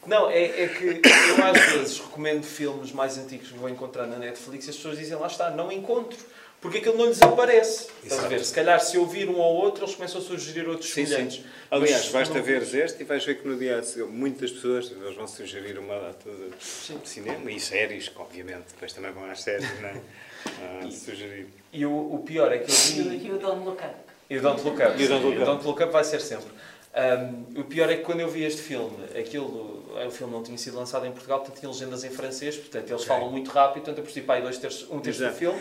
[0.06, 4.16] não, é, é que eu às vezes recomendo filmes mais antigos que vou encontrar na
[4.16, 6.18] Netflix e as pessoas dizem lá está, não encontro.
[6.62, 7.88] Porque aquilo não lhes aparece.
[8.04, 8.44] Estás a ver?
[8.44, 11.38] Se calhar se eu vir um ou outro, eles começam a sugerir outros Sim, semelhantes.
[11.38, 11.44] sim.
[11.68, 14.52] Aliás, Mas basta não- ver este e vais ver que no dia a seguir muitas
[14.52, 19.10] pessoas eles vão sugerir uma data de de cinema e séries, que, obviamente, depois também
[19.10, 20.00] vão às séries, não é?
[20.60, 21.46] Ah, sugerir.
[21.72, 23.26] E o, o pior é que eu vi...
[23.26, 23.94] E o Don't Look Up.
[24.28, 25.00] E o Don't Look Up.
[25.00, 25.28] E o Don't sim.
[25.28, 25.44] Look Up.
[25.46, 26.46] Don't Look Up vai ser sempre.
[26.94, 30.58] Um, o pior é que quando eu vi este filme, aquilo, o filme não tinha
[30.58, 33.06] sido lançado em Portugal, portanto tinha legendas em francês, portanto eles Ok.
[33.06, 35.38] falam muito rápido, portanto eu percebi para aí dois terços, um terço do Exato.
[35.38, 35.58] filme.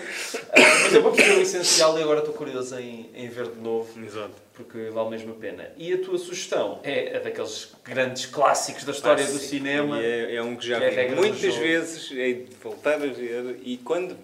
[0.50, 3.62] Ah, mas eu vou perceber o essencial e agora estou curioso em, em ver de
[3.62, 4.34] novo, Exato.
[4.54, 5.72] porque vale mesmo a pena.
[5.78, 9.48] E a tua sugestão é a daqueres grandes clássicos da história do sim.
[9.48, 10.02] cinema.
[10.02, 13.08] É, é um que já que é vi do muitas vezes, é de voltar a
[13.08, 13.58] ver.
[13.64, 14.18] E quando.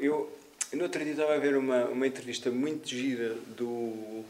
[0.00, 0.28] Eu,
[0.72, 4.24] eu no outro dia estava a ver uma, uma entrevista muito gira do.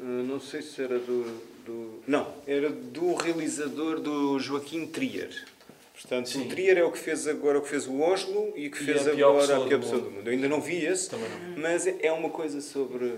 [0.00, 1.24] Eh, Não sei se era do,
[1.64, 2.02] do.
[2.06, 5.30] Não, era do realizador do Joaquim Trier.
[5.94, 6.46] Portanto, Sim.
[6.46, 8.82] o Trier é o que fez agora o que fez o Oslo e o que
[8.82, 10.04] E fez a agora a pior do pessoa mundo.
[10.04, 10.26] do mundo.
[10.28, 11.58] Eu ainda não vi esse, Também não.
[11.62, 13.16] mas é uma coisa sobre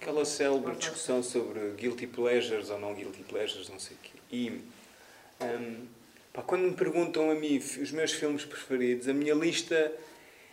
[0.00, 4.10] aquela célebre discussão sobre guilty pleasures ou não guilty pleasures, não sei o quê.
[4.30, 4.50] E
[5.42, 5.86] hum,
[6.32, 9.92] pá, quando me perguntam a mim os meus filmes preferidos, a minha lista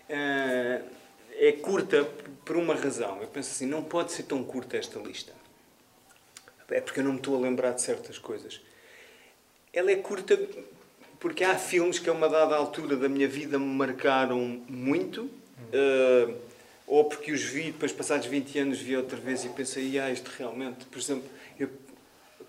[0.09, 0.81] ah,
[1.35, 2.03] é curta
[2.43, 3.21] por uma razão.
[3.21, 5.31] Eu penso assim, não pode ser tão curta esta lista.
[6.69, 8.61] É porque eu não me estou a lembrar de certas coisas.
[9.73, 10.37] Ela é curta
[11.19, 15.29] porque há filmes que a uma dada altura da minha vida me marcaram muito,
[15.73, 16.33] eh,
[16.85, 20.31] ou porque os vi, depois passados 20 anos vi outra vez e pensei, ah, isto
[20.37, 21.27] realmente, por exemplo,
[21.59, 21.69] eu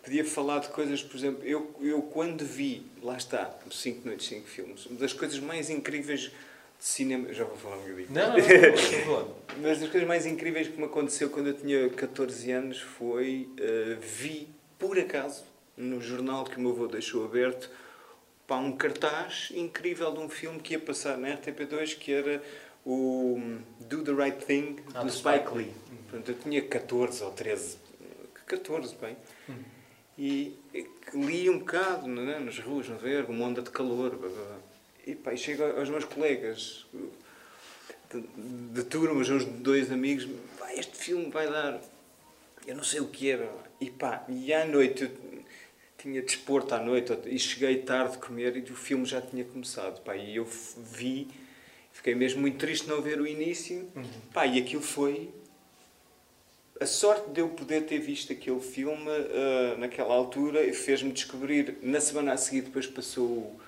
[0.02, 4.46] podia falar de coisas, por exemplo, eu, eu quando vi, lá está, 5 noites, 5
[4.46, 8.08] filmes, uma das coisas mais incríveis de cinema, já vou falar um bocadinho.
[8.10, 9.36] Não, não, não, por favor.
[9.58, 13.96] Uma das coisas mais incríveis que me aconteceu quando eu tinha 14 anos foi eh,
[14.00, 15.42] vi, por acaso,
[15.76, 17.68] no jornal que o meu avô deixou aberto,
[18.46, 22.40] pá, um cartaz incrível de um filme que ia passar na RTP2 que era
[22.86, 23.40] o
[23.80, 25.72] Do the Right Thing Ah, do Spike Spike Lee.
[26.08, 27.78] Portanto, eu tinha 14 ou 13,
[28.46, 29.16] 14, bem.
[30.16, 32.38] E, e li um bocado não é?
[32.38, 34.14] nas ruas, não ver, uma onda de calor.
[34.14, 34.58] blá, blá.
[35.04, 36.86] E, pá, e chego aos meus colegas
[38.16, 40.26] de, turmas, uns dois amigos,
[40.58, 41.80] pá, este filme vai dar.
[42.66, 43.50] Eu não sei o que era.
[43.80, 45.10] E pá, e à noite, eu
[45.98, 50.00] tinha desporto à noite, e cheguei tarde de comer e o filme já tinha começado.
[50.02, 51.28] Pá, e eu vi,
[51.92, 53.88] fiquei mesmo muito triste não ver o início.
[54.32, 55.30] Pá, e aquilo foi.
[56.80, 62.00] A sorte de eu poder ter visto aquele filme ah, naquela altura fez-me descobrir, na
[62.00, 63.58] semana a seguir, depois passou.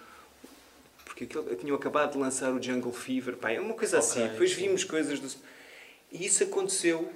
[1.21, 4.21] Porque aquilo, tinham acabado de lançar o Jungle Fever, pá, é uma coisa assim.
[4.21, 4.63] Ok, Depois sim.
[4.63, 5.29] vimos coisas do.
[6.11, 7.11] E isso aconteceu.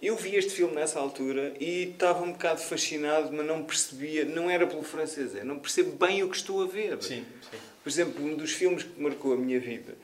[0.00, 4.48] Eu vi este filme nessa altura e estava um bocado fascinado, mas não percebia, não
[4.48, 7.02] era pelo francês, é, não percebo bem o que estou a ver.
[7.02, 7.58] Sim, sim.
[7.82, 9.96] Por exemplo, um dos filmes que marcou a minha vida,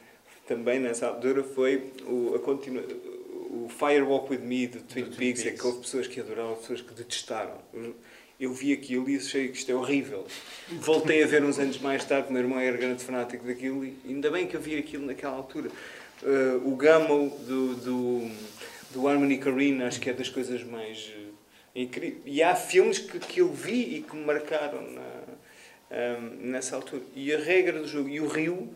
[0.48, 5.46] também nessa altura, foi o, a continua, o Fire Walk With Me Do Twin Peaks,
[5.46, 7.56] é que houve pessoas que adoraram, pessoas que detestaram.
[8.38, 10.27] Eu vi aquilo e achei que isto é horrível.
[10.68, 14.31] Voltei a ver uns anos mais tarde, meu irmão era grande fanático daquilo e ainda
[14.31, 15.70] bem que eu vi aquilo naquela altura.
[16.23, 18.31] Uh, o Gummel do, do,
[18.92, 21.12] do Harmony Korine, acho que é das coisas mais
[21.75, 22.23] incríveis.
[22.25, 27.03] E há filmes que, que eu vi e que me marcaram na, um, nessa altura.
[27.14, 28.74] E a regra do jogo, e o Rio,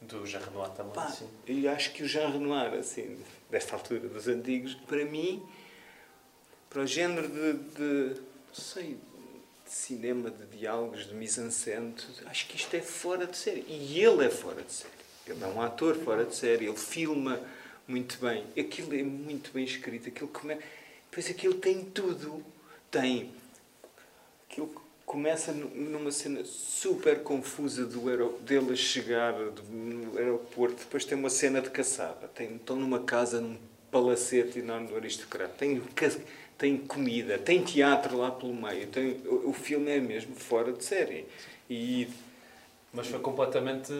[0.00, 1.28] Do Jean Renoir também, pá, sim.
[1.46, 3.18] e acho que o Jean Renoir, assim,
[3.50, 5.42] desta altura, dos antigos, para mim,
[6.68, 8.20] para o género de, de
[8.54, 8.98] sei,
[9.64, 11.94] de cinema, de diálogos, de mise-en-scène,
[12.26, 13.64] acho que isto é fora de série.
[13.68, 14.92] E ele é fora de série.
[15.26, 17.40] Ele é um ator fora de série, ele filma
[17.88, 18.44] muito bem.
[18.58, 20.58] Aquilo é muito bem escrito, aquilo come...
[21.10, 22.44] Depois aquilo tem tudo.
[22.90, 23.32] Tem.
[24.48, 28.28] Aquilo começa numa cena super confusa do aer...
[28.40, 29.32] dele chegar
[29.70, 32.28] no aeroporto, depois tem uma cena de caçada.
[32.28, 32.56] Tem...
[32.56, 33.56] Estão numa casa, num
[33.90, 35.54] palacete enorme do aristocrata.
[35.56, 35.80] Tem
[36.56, 38.86] tem comida, tem teatro lá pelo meio.
[38.88, 41.26] Tem, o, o filme é mesmo fora de série.
[41.68, 42.08] E,
[42.92, 43.92] Mas foi completamente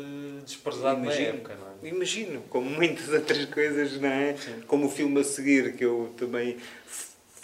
[0.44, 1.88] desprezado imagino, na época, não é?
[1.88, 4.36] Imagino, como muitas outras coisas, não é?
[4.36, 4.62] Sim.
[4.66, 6.56] Como o filme a seguir, que eu também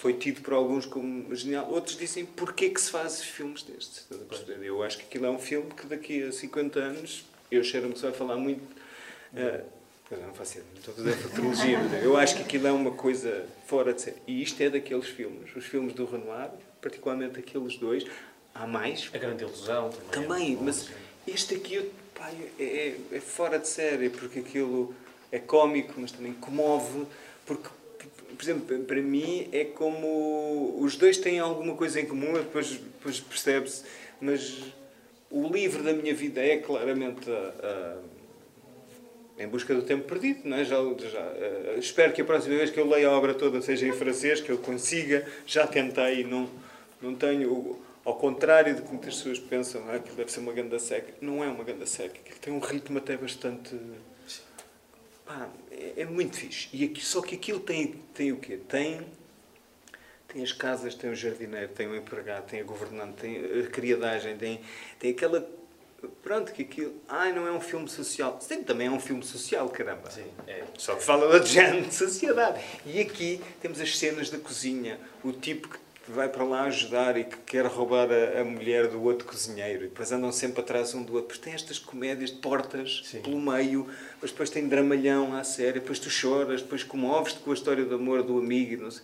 [0.01, 1.71] foi tido por alguns como genial.
[1.71, 4.09] Outros dizem, porquê que se faz filmes destes?
[4.63, 7.99] Eu acho que aquilo é um filme que daqui a 50 anos, eu cheiro-me que
[7.99, 8.63] se vai falar muito...
[9.33, 9.80] Uh,
[10.19, 13.93] não faço ideia, estou a fazer futurologia, eu acho que aquilo é uma coisa fora
[13.93, 14.17] de série.
[14.27, 16.51] E isto é daqueles filmes, os filmes do Renoir,
[16.81, 18.05] particularmente aqueles dois,
[18.55, 19.09] há mais.
[19.15, 20.11] A Grande Ilusão também.
[20.11, 20.91] Também, é mas
[21.27, 24.95] este aqui pá, é, é, é, fora de série, porque aquilo
[25.31, 27.07] é cómico, mas também comove,
[27.47, 27.69] porque,
[28.37, 33.21] por exemplo, para mim é como os dois têm alguma coisa em comum, depois, depois
[33.21, 33.85] percebe-se,
[34.21, 34.61] mas
[35.31, 38.20] o livro da minha vida é claramente a, a
[39.41, 40.41] em busca do tempo perdido.
[40.45, 40.65] Não é?
[40.65, 43.87] já, já uh, espero que a próxima vez que eu leia a obra toda seja
[43.87, 45.27] em francês, que eu consiga.
[45.47, 46.49] Já tentei, não,
[47.01, 47.81] não tenho.
[48.05, 51.13] Ao contrário do que muitas pessoas pensam, ah, aquilo deve ser uma ganda seca.
[51.21, 53.77] Não é uma ganda seca, aquilo tem um ritmo até bastante.
[55.71, 56.69] É, é, muito fixe.
[56.73, 58.59] E aqui, só que aquilo tem, tem o quê?
[58.69, 59.07] Tem,
[60.27, 64.37] tem as casas, tem o jardineiro, tem o empregado, tem a governante, tem a criadagem,
[64.37, 64.61] tem,
[64.99, 65.49] tem aquela
[66.23, 66.95] Pronto, que aquilo.
[67.09, 68.39] Ai, não é um filme social.
[68.41, 70.11] Sim, também é um filme social, caramba.
[70.11, 70.65] Sim, é.
[70.79, 72.61] Só que fala da gente, de sociedade.
[72.87, 74.99] E aqui temos as cenas da cozinha.
[75.25, 75.79] O tipo que
[76.09, 79.85] vai para lá ajudar e que quer roubar a, a mulher do outro cozinheiro.
[79.85, 81.39] E depois andam sempre atrás um do outro.
[81.39, 83.21] Tem estas comédias de portas Sim.
[83.23, 83.89] pelo meio.
[84.21, 85.81] Mas depois tem dramalhão à série.
[85.81, 86.63] Depois tu choras.
[86.63, 88.83] Depois comoves-te com a história do amor do amigo.
[88.83, 89.03] Não sei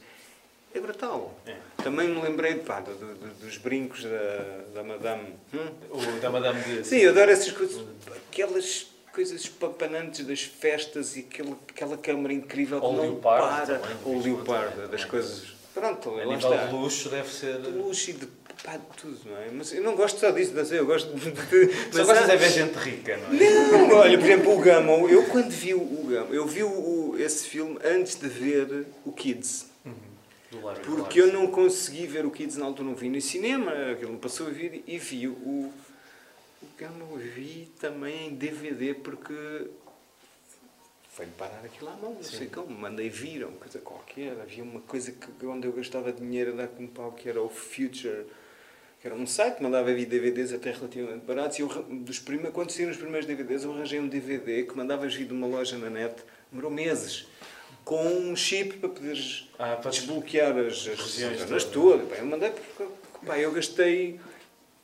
[0.76, 1.34] é brutal.
[1.46, 1.56] É.
[1.82, 5.34] Também me lembrei pá, do, do, dos brincos da, da Madame.
[5.54, 5.68] Hum?
[5.90, 6.86] O da Madame de...
[6.86, 7.84] Sim, eu adoro essas coisas.
[8.28, 13.80] Aquelas coisas espampanantes das festas e aquela, aquela câmara incrível que não para.
[14.04, 15.56] Ou leopardo, das coisas.
[15.72, 16.66] Pronto, a nível está.
[16.66, 17.60] de luxo deve ser.
[17.60, 18.26] De luxo e de
[18.62, 19.48] pá, de tudo, não é?
[19.52, 21.22] Mas eu não gosto só disso, não sei, eu gosto de.
[21.92, 23.50] Só gostas de ver gente rica, não é?
[23.70, 27.46] Não, olha, por exemplo, o Gama, eu quando vi o Gama, eu vi o, esse
[27.46, 29.66] filme antes de ver o Kids.
[30.84, 34.18] Porque eu não consegui ver o Kids na altura, não vi no cinema, aquilo me
[34.18, 35.72] passou a vir e vi o, o
[36.76, 39.34] que eu não vi também em DVD porque
[41.16, 42.36] foi-me parar aquilo à mão, não Sim.
[42.36, 46.52] sei como, mandei vir, uma coisa qualquer, havia uma coisa que, onde eu gastava dinheiro
[46.52, 48.26] a dar com pau, que era o Future,
[49.00, 52.52] que era um site que mandava vir DVDs até relativamente baratos, e eu, dos primeiros,
[52.52, 55.78] quando saíram os primeiros DVDs, eu arranjei um DVD que mandava vir de uma loja
[55.78, 56.16] na net,
[56.52, 57.26] demorou meses,
[57.86, 62.18] com um chip para poderes ah, para desbloquear as, as regiões todas.
[62.18, 62.92] eu mandei porque
[63.24, 64.18] pá, eu gastei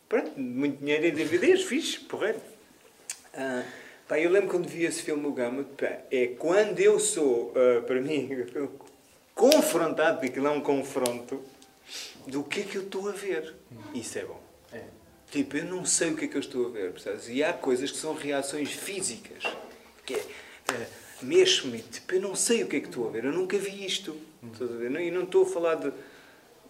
[0.09, 2.41] pronto, muito dinheiro em DVDs, fiz, porreiro.
[3.35, 3.65] Ah,
[4.07, 7.83] pá, eu lembro quando vi esse filme, o Gama, pá, é quando eu sou, uh,
[7.83, 8.31] para mim,
[9.35, 11.43] confrontado, porque aquilo é um confronto,
[12.27, 13.53] do que é que eu estou a ver.
[13.93, 14.41] Isso é bom.
[14.73, 14.83] É.
[15.29, 17.29] Tipo, eu não sei o que é que eu estou a ver, percebes?
[17.29, 19.43] E há coisas que são reações físicas.
[20.07, 23.25] Que é, uh, mexo-me, tipo, eu não sei o que é que estou a ver,
[23.25, 24.17] eu nunca vi isto.
[24.43, 25.01] Uhum.
[25.01, 25.93] E não estou a falar de.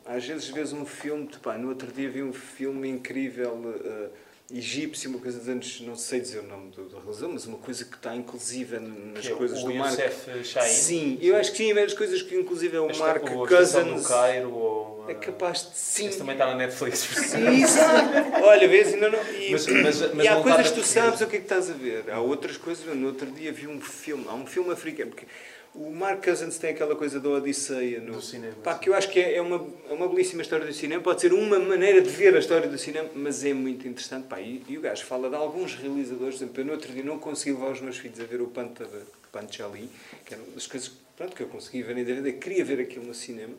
[0.05, 3.53] Às vezes vês um filme, tipo, no outro dia vi um filme incrível.
[3.55, 4.11] Uh,
[4.55, 7.59] egípcio, uma coisa de antes, não sei dizer o nome do, do realizador, mas uma
[7.59, 9.99] coisa que está inclusive nas que coisas é do Mark.
[10.45, 10.69] Shahin?
[10.69, 14.03] Sim, eu acho que sim, é as coisas que inclusive é o Mark Cousins.
[14.03, 16.07] do Cairo ou, é capaz de sim.
[16.09, 16.99] Esse também está na Netflix.
[16.99, 18.45] Sim, exato.
[18.45, 19.19] Olha, vês, ainda não.
[19.33, 21.71] E, mas, mas, mas e há coisas que tu sabes o que é que estás
[21.71, 22.11] a ver.
[22.11, 22.85] Há outras coisas.
[22.95, 25.11] No outro dia vi um filme, há um filme africano.
[25.11, 25.27] Porque,
[25.75, 28.55] o Mark Cousins tem aquela coisa da Odisseia no do cinema.
[28.63, 31.03] Pá, que eu acho que é, é, uma, é uma belíssima história do cinema.
[31.03, 34.27] Pode ser uma maneira de ver a história do cinema, mas é muito interessante.
[34.27, 36.37] Pá, e, e o gajo fala de alguns realizadores.
[36.37, 38.49] Por exemplo, eu no outro dia não consegui levar os meus filhos a ver o
[38.49, 38.87] Panta
[39.33, 39.89] Panchali,
[40.27, 42.33] que era uma das coisas pronto, que eu consegui ver em DVD.
[42.33, 43.55] Queria ver aquilo no cinema.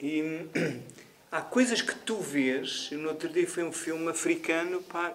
[0.00, 0.46] E
[1.30, 2.90] há coisas que tu vês.
[2.92, 5.14] No outro dia foi um filme africano, pá,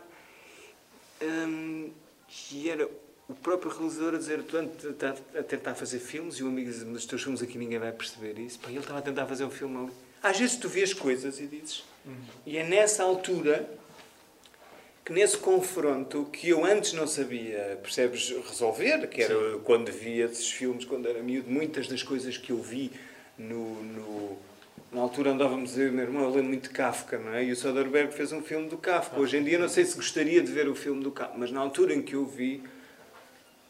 [1.21, 1.91] hum,
[2.27, 2.89] que era
[3.27, 4.57] o próprio realizador a dizer, tu
[4.89, 7.77] está a tentar fazer filmes e o amigo diz, mas os teus filmes aqui ninguém
[7.77, 8.59] vai perceber isso.
[8.59, 9.91] Pá, ele estava a tentar fazer um filme ali.
[10.21, 11.84] Às vezes tu vês coisas e dizes.
[12.05, 12.15] Uhum.
[12.45, 13.69] E é nessa altura
[15.05, 19.61] que nesse confronto que eu antes não sabia, percebes, resolver, que era Sim.
[19.63, 22.91] quando via esses filmes, quando era miúdo, muitas das coisas que eu vi
[23.38, 24.38] no, no
[24.92, 27.44] na altura andávamos eu e meu irmão a ler muito Kafka, não é?
[27.44, 29.20] E o Soderbergh fez um filme do Kafka.
[29.20, 31.60] Hoje em dia não sei se gostaria de ver o filme do Kafka, mas na
[31.60, 32.64] altura em que eu vi,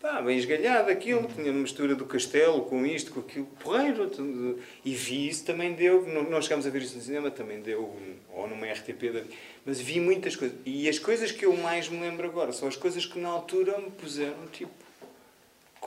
[0.01, 4.07] pá, bem esgalhado aquilo, tinha uma mistura do castelo com isto, com aquilo, porreiro.
[4.09, 4.59] tudo.
[4.85, 7.93] E vi isso, também deu, não chegámos a ver isso no cinema, também deu,
[8.33, 9.23] ou numa RTP, da-
[9.65, 10.57] mas vi muitas coisas.
[10.65, 13.77] E as coisas que eu mais me lembro agora são as coisas que na altura
[13.77, 14.71] me puseram, tipo,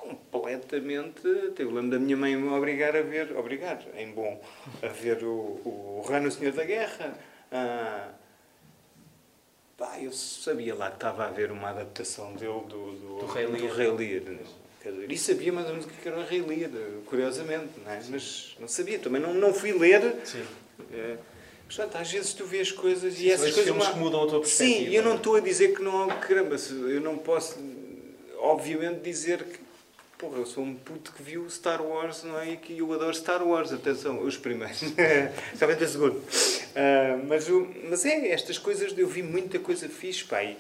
[0.03, 1.23] completamente.
[1.59, 4.43] Eu lembro da minha mãe me obrigar a ver, obrigar, em bom,
[4.83, 5.31] a ver o,
[6.01, 7.17] o Rano Senhor da Guerra.
[7.51, 8.09] Ah,
[9.77, 13.47] pá, eu sabia lá que estava a ver uma adaptação dele do, do, Do Rei
[13.47, 13.75] Lear.
[13.75, 14.23] Rei Lear.
[14.85, 16.71] Dizer, E sabia mais ou menos o que era o Rei Lear,
[17.07, 18.03] curiosamente, não é?
[18.09, 18.99] mas não sabia.
[18.99, 20.17] Também não, não fui ler.
[20.25, 20.45] Sim.
[20.93, 21.17] É,
[21.67, 23.65] Portanto, às vezes tu vês coisas Sim, e essas coisas.
[23.65, 25.19] filmes ma- que mudam a tua perspectiva, Sim, eu não não é?
[25.19, 26.07] estou a dizer que não.
[26.09, 27.59] Caramba, se- eu não posso,
[28.41, 29.59] obviamente, dizer que.
[30.23, 32.53] Porra, eu sou um puto que viu Star Wars, não é?
[32.53, 34.79] E que eu adoro Star Wars, atenção, os primeiros.
[35.59, 36.21] Somente a segunda.
[36.77, 40.45] Ah, mas, o- mas é, estas coisas, eu vi muita coisa fixe, pá.
[40.45, 40.57] E,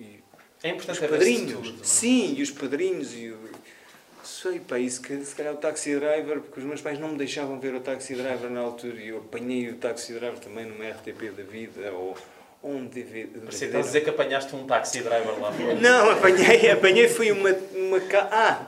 [0.00, 0.18] e
[0.64, 1.84] É os importante ver-se padrinhos, tudo, é?
[1.84, 3.38] sim, e os padrinhos e o.
[4.24, 7.16] Sei, pá, isso que se calhar o Taxi Driver, porque os meus pais não me
[7.18, 10.84] deixavam ver o Taxi Driver na altura e eu apanhei o Taxi Driver também numa
[10.90, 12.16] RTP da vida ou
[12.64, 13.38] um DVD.
[13.40, 15.74] Parecia dizer que apanhaste um taxi driver lá fora.
[15.74, 17.98] Não, apanhei, apanhei foi uma, uma.
[18.30, 18.66] Ah,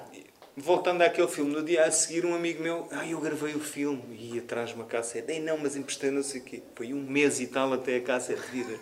[0.56, 4.02] voltando àquele filme, no dia a seguir um amigo meu, ah, eu gravei o filme
[4.10, 5.32] e ia atrás de uma cassete.
[5.32, 6.62] Ei, não, mas emprestei não sei o quê.
[6.74, 8.78] Foi um mês e tal até a cassete vir.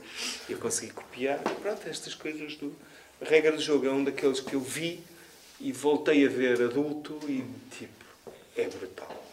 [0.48, 1.38] Eu consegui copiar.
[1.38, 2.74] Pronto, estas coisas do...
[3.20, 5.00] A regra do jogo é um daqueles que eu vi
[5.60, 8.04] e voltei a ver adulto e tipo,
[8.56, 9.23] é brutal.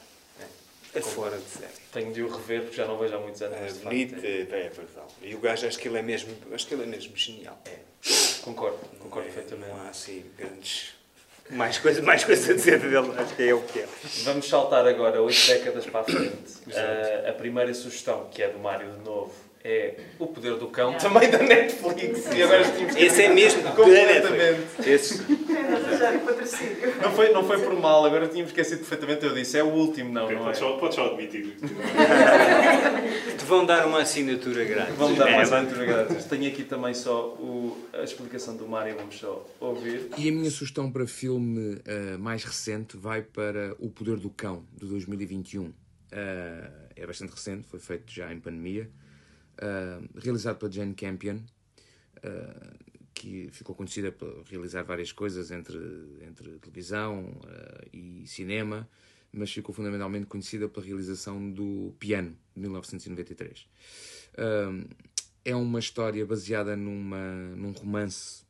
[0.93, 1.71] É, é fora de série.
[1.91, 3.57] Tenho de o rever porque já não vejo há muitos anos.
[3.57, 5.07] É bonito, facto, é, é brutal.
[5.21, 7.59] E o gajo acho que ele é mesmo, acho que ele é mesmo genial.
[7.65, 7.77] é.
[8.41, 9.71] Concordo, concordo É, perfeitamente.
[9.71, 10.93] Não há assim grandes.
[11.51, 13.87] Mais coisa, mais coisa a dizer dele, acho que é o que é.
[14.23, 16.53] Vamos saltar agora oito décadas para a frente.
[16.73, 19.33] Ah, a primeira sugestão, que é do Mário de novo,
[19.63, 22.25] é O Poder do Cão, também da Netflix.
[22.35, 24.89] E agora tínhamos Esse é mesmo Completamente.
[24.89, 25.21] Esse.
[27.01, 29.25] Não foi, não foi por mal, agora tínhamos esquecido perfeitamente.
[29.25, 30.53] Eu disse, é o último, não, Ok, não é?
[30.79, 31.55] Podes só, admitir.
[33.37, 34.95] te vão dar uma assinatura grátis.
[34.95, 36.25] Vamos dar É, mais vai- aventura grátis.
[36.25, 40.07] Tenho aqui também só o- a explicação do Mário, vamos só ouvir.
[40.17, 44.63] E a minha sugestão para filme eh, mais recente vai para O Poder do Cão,
[44.77, 45.71] de 2021.
[46.11, 48.89] Eh, é bastante recente, foi feito já em pandemia.
[49.57, 51.39] Eh, realizado pela Jane Campion,
[52.23, 52.73] eh,
[53.13, 55.77] que ficou conhecida por realizar várias coisas entre,
[56.21, 58.89] entre televisão eh, e cinema,
[59.31, 63.67] mas ficou fundamentalmente conhecida pela realização do Piano, de 1993.
[64.37, 64.87] Eh,
[65.43, 68.43] é uma história baseada numa, num romance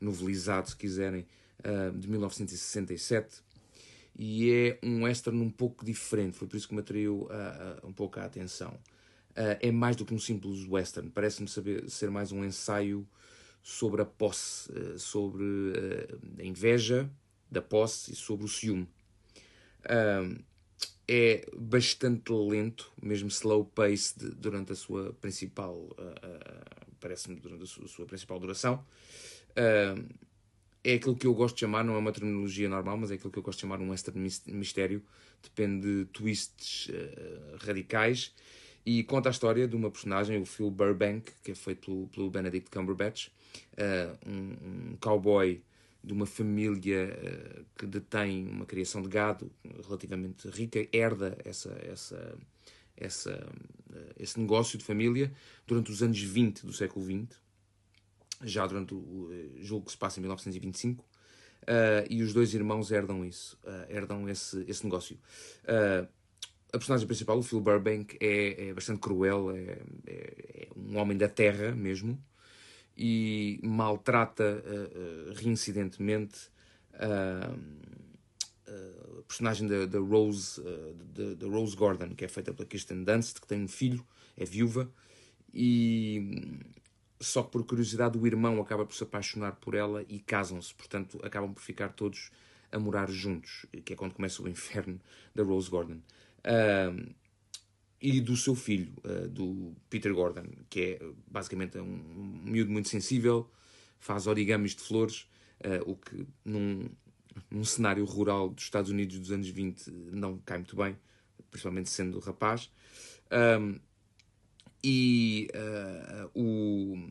[0.00, 1.26] novelizado, se quiserem,
[1.64, 3.42] ah, de 1967.
[4.18, 7.86] E é um western um pouco diferente, foi por isso que me atraiu ah, ah,
[7.86, 8.78] um pouco a atenção.
[9.36, 13.08] Ah, é mais do que um simples western, parece-me ser mais um ensaio
[13.62, 17.10] sobre a posse, ah, sobre ah, a inveja
[17.50, 18.88] da posse e sobre o ciúme.
[21.08, 25.88] É bastante lento, mesmo slow pace durante a sua principal,
[27.00, 28.84] parece-me durante a sua, sua principal duração.
[30.84, 33.30] É aquilo que eu gosto de chamar, não é uma terminologia normal, mas é aquilo
[33.30, 35.02] que eu gosto de chamar um western mis- mistério.
[35.42, 38.34] Depende de twists ah, radicais.
[38.84, 42.30] E conta a história de uma personagem, o Phil Burbank, que é feito pelo, pelo
[42.30, 43.28] Benedict Cumberbatch,
[43.78, 45.62] ah, um, um cowboy
[46.02, 49.50] de uma família ah, que detém uma criação de gado
[49.84, 52.38] relativamente rica, herda essa, essa,
[52.96, 53.52] essa,
[53.94, 55.32] ah, esse negócio de família
[55.64, 57.40] durante os anos 20 do século XX
[58.44, 59.30] já durante o
[59.60, 61.04] julgo que se passa em 1925,
[61.64, 63.56] eh, e os dois irmãos herdam isso,
[63.88, 65.16] herdam esse, esse negócio.
[66.72, 70.98] Eh, a personagem principal, o Phil Burbank, é, é bastante cruel, é, é- é um
[70.98, 72.18] homem da terra mesmo,
[72.96, 76.50] e maltrata eh, eh, reincidentemente
[76.94, 77.54] ah,
[79.18, 83.04] a personagem da, da Rose, ah, da, da Rose Gordon, que é feita pela Kirsten
[83.04, 84.04] Dunst, que tem um filho,
[84.36, 84.90] é viúva,
[85.52, 86.58] e
[87.20, 91.20] só que por curiosidade o irmão acaba por se apaixonar por ela e casam-se, portanto
[91.22, 92.30] acabam por ficar todos
[92.70, 95.00] a morar juntos, que é quando começa o inferno
[95.34, 95.98] da Rose Gordon.
[98.02, 102.88] E do seu filho, ah, do Peter Gordon, que é basicamente um, um miúdo muito
[102.88, 103.48] sensível,
[104.00, 105.28] faz origamis de flores,
[105.62, 106.90] ah, o que num,
[107.48, 110.98] num cenário rural dos Estados Unidos dos anos 20 não cai muito bem,
[111.48, 112.72] principalmente sendo rapaz.
[113.30, 113.78] Ahm,
[114.82, 117.08] e ah, o,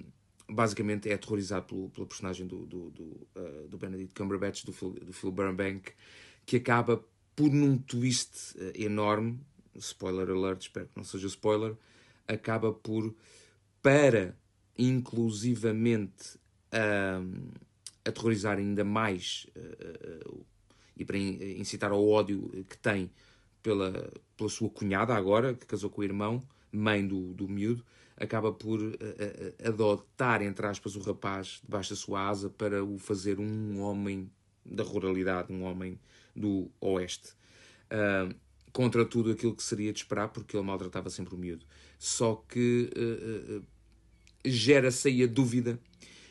[0.50, 3.28] basicamente é aterrorizado pelo, pela personagem do, do, do,
[3.70, 5.94] do Benedict Cumberbatch, do Phil, do Phil Burbank,
[6.46, 7.02] que acaba
[7.36, 9.40] por num twist ah, enorme,
[9.76, 11.76] spoiler alert, espero que não seja spoiler,
[12.28, 13.14] acaba por,
[13.82, 14.36] para
[14.78, 16.38] inclusivamente
[16.74, 17.52] uh,
[18.06, 20.46] aterrorizar ainda mais uh,
[20.96, 23.12] e para incitar ao ódio que tem
[23.62, 27.84] pela, pela sua cunhada agora, que casou com o irmão, mãe do, do miúdo,
[28.18, 32.98] acaba por uh, uh, adotar, entre aspas, o rapaz debaixo da sua asa para o
[32.98, 34.30] fazer um homem
[34.66, 36.00] da ruralidade, um homem
[36.36, 37.34] do oeste.
[37.92, 38.34] Uh,
[38.72, 41.66] contra tudo aquilo que seria de esperar, porque ele maltratava sempre o miúdo.
[42.00, 42.90] Só que
[44.46, 45.78] gera-se aí a dúvida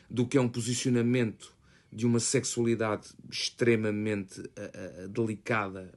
[0.09, 1.55] do que é um posicionamento
[1.93, 4.41] de uma sexualidade extremamente
[5.11, 5.93] delicada,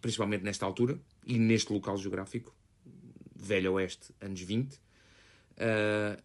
[0.00, 2.54] principalmente nesta altura e neste local geográfico,
[3.34, 4.74] Velho Oeste, anos 20.
[4.74, 6.22] Uh,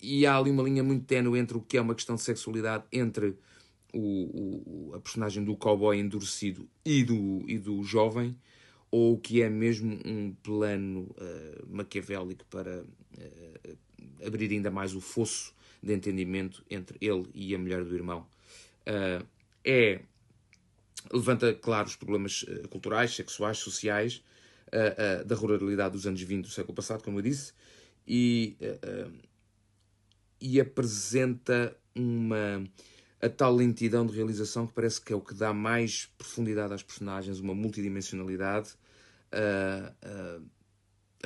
[0.00, 2.84] e há ali uma linha muito ténue entre o que é uma questão de sexualidade
[2.92, 3.36] entre
[3.96, 8.36] o, o, a personagem do cowboy endurecido e do, e do jovem,
[8.90, 13.76] ou que é mesmo um plano uh, maquiavélico para uh,
[14.24, 18.26] abrir ainda mais o fosso de entendimento entre ele e a mulher do irmão.
[18.86, 19.26] Uh,
[19.64, 20.00] é
[21.12, 24.24] levanta, claro, os problemas culturais, sexuais, sociais
[25.24, 27.52] da ruralidade dos anos 20 do século passado, como eu disse,
[28.06, 28.56] e,
[30.40, 32.64] e apresenta uma
[33.26, 36.82] a tal lentidão de realização que parece que é o que dá mais profundidade às
[36.82, 38.70] personagens, uma multidimensionalidade
[39.32, 40.46] uh, uh,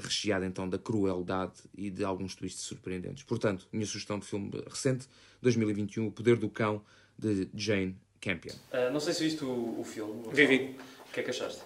[0.01, 3.23] recheada então da crueldade e de alguns twists surpreendentes.
[3.25, 5.07] Portanto, minha sugestão de filme recente,
[5.43, 6.83] 2021, O Poder do Cão,
[7.19, 8.55] de Jane Campion.
[8.73, 10.23] Uh, não sei se viste o, o filme.
[10.33, 10.77] Vivi.
[11.09, 11.61] O que é que achaste?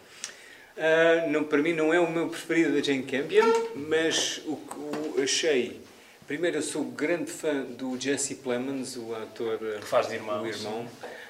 [0.76, 5.22] Uh, não, para mim não é o meu preferido da Jane Campion, mas o que
[5.22, 5.80] achei.
[6.26, 10.46] Primeiro, eu sou grande fã do Jesse Plemons, o ator que faz de irmão.
[10.46, 10.88] Irmão.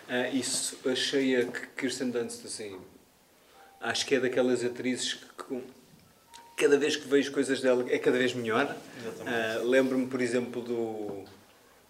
[0.09, 2.78] Uh, isso achei a Kirsten Dunst assim.
[3.80, 5.62] Acho que é daquelas atrizes que
[6.57, 8.72] cada vez que vejo coisas dela é cada vez melhor.
[9.05, 11.24] Uh, Lembro-me, por exemplo, do,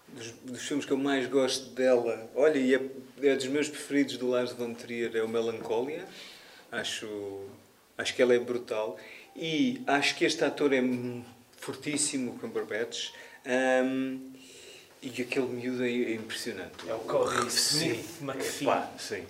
[0.07, 2.27] dos, dos, filmes que eu mais gosto dela.
[2.33, 2.81] Olha, e é,
[3.21, 6.05] é dos meus preferidos do Lars von Trier, é o Melancholia.
[6.71, 7.45] Acho,
[7.99, 8.97] acho que ela é brutal.
[9.35, 10.81] E acho que este ator é
[11.65, 13.11] fortíssimo, o Cumberbatch.
[13.45, 14.31] Um,
[15.01, 16.87] e aquele miúdo é, impressionante.
[16.87, 18.67] É o Cody Smith McPhee.
[18.97, 19.25] sim.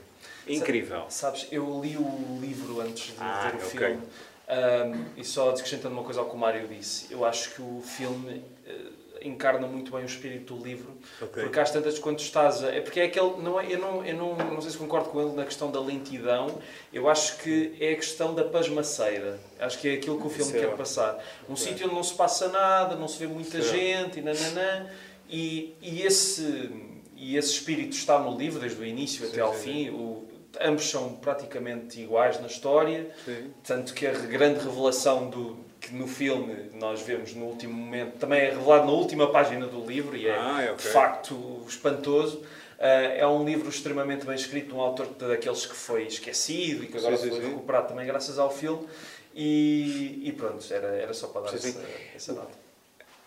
[0.48, 1.06] Incrível.
[1.10, 3.80] Sabes, eu li o livro antes de ah, ver o okay.
[3.80, 4.04] filme.
[4.48, 7.82] Um, e só acrescentando uma coisa ao que o Mário disse, eu acho que o
[7.82, 8.94] filme uh,
[9.28, 11.44] encarna muito bem o espírito do livro, okay.
[11.44, 14.16] porque às tantas quando estás a, é porque é aquele não é eu não eu
[14.16, 16.60] não não sei se concordo com ele na questão da lentidão,
[16.94, 19.40] eu acho que é a questão da pasmaceira.
[19.60, 21.18] Acho que é aquilo que o filme quer passar.
[21.50, 21.66] Um okay.
[21.66, 24.90] sítio onde não se passa nada, não se vê muita gente e nananã,
[25.30, 29.54] e, e esse e esse espírito está no livro desde o início sim, até ao
[29.54, 29.90] sim, fim.
[29.90, 30.28] O,
[30.62, 33.52] ambos são praticamente iguais na história, sim.
[33.64, 38.42] tanto que a grande revelação do que no filme nós vemos no último momento, também
[38.42, 40.88] é revelado na última página do livro e é ah, é okay.
[40.88, 42.38] de facto espantoso.
[42.38, 46.98] Uh, é um livro extremamente bem escrito, um autor daqueles que foi esquecido e que
[46.98, 47.48] agora sim, foi sim.
[47.48, 48.88] recuperado também graças ao filme.
[49.34, 52.52] E, e pronto, era, era só para dar sim, essa, essa nota.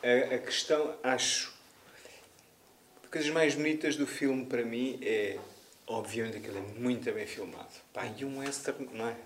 [0.02, 1.54] A, a questão, acho,
[3.04, 5.38] as coisas mais bonitas do filme para mim é,
[5.86, 7.68] obviamente, que ele é muito bem filmado.
[7.92, 9.16] Pá, e um western, não é?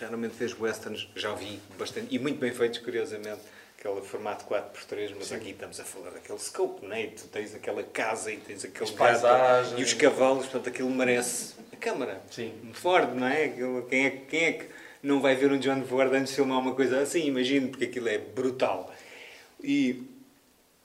[0.00, 3.40] Raramente vejo westerns, já vi bastante, e muito bem feitos, curiosamente,
[3.78, 5.36] aquele formato 4x3, mas Sim.
[5.36, 7.06] aqui estamos a falar daquele scope, não é?
[7.08, 11.76] tu tens aquela casa e tens aquele gato e os cavalos, portanto aquilo merece a
[11.76, 12.20] câmara.
[12.30, 12.52] Sim.
[12.72, 13.48] Ford, não é?
[13.88, 14.66] Quem é, quem é que
[15.02, 17.26] não vai ver um John Ford antes de filmar uma coisa assim?
[17.26, 18.92] Imagino, porque aquilo é brutal.
[19.62, 20.02] E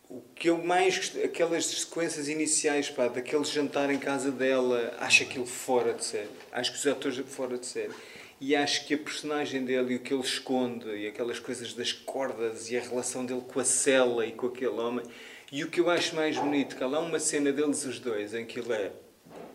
[0.10, 5.45] o que eu mais aquelas sequências iniciais, pá, daquele jantar em casa dela, acho aquilo
[5.45, 6.30] fora de série.
[6.51, 7.93] Acho que os atores fora de série
[8.42, 11.92] e acho que a personagem dele e o que ele esconde e aquelas coisas das
[11.92, 15.06] cordas e a relação dele com a cela e com aquele homem
[15.52, 18.34] e o que eu acho mais bonito que há lá uma cena deles os dois
[18.34, 18.92] em que ele é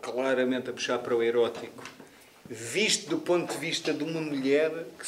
[0.03, 1.83] claramente a puxar para o erótico
[2.49, 5.07] visto do ponto de vista de uma mulher que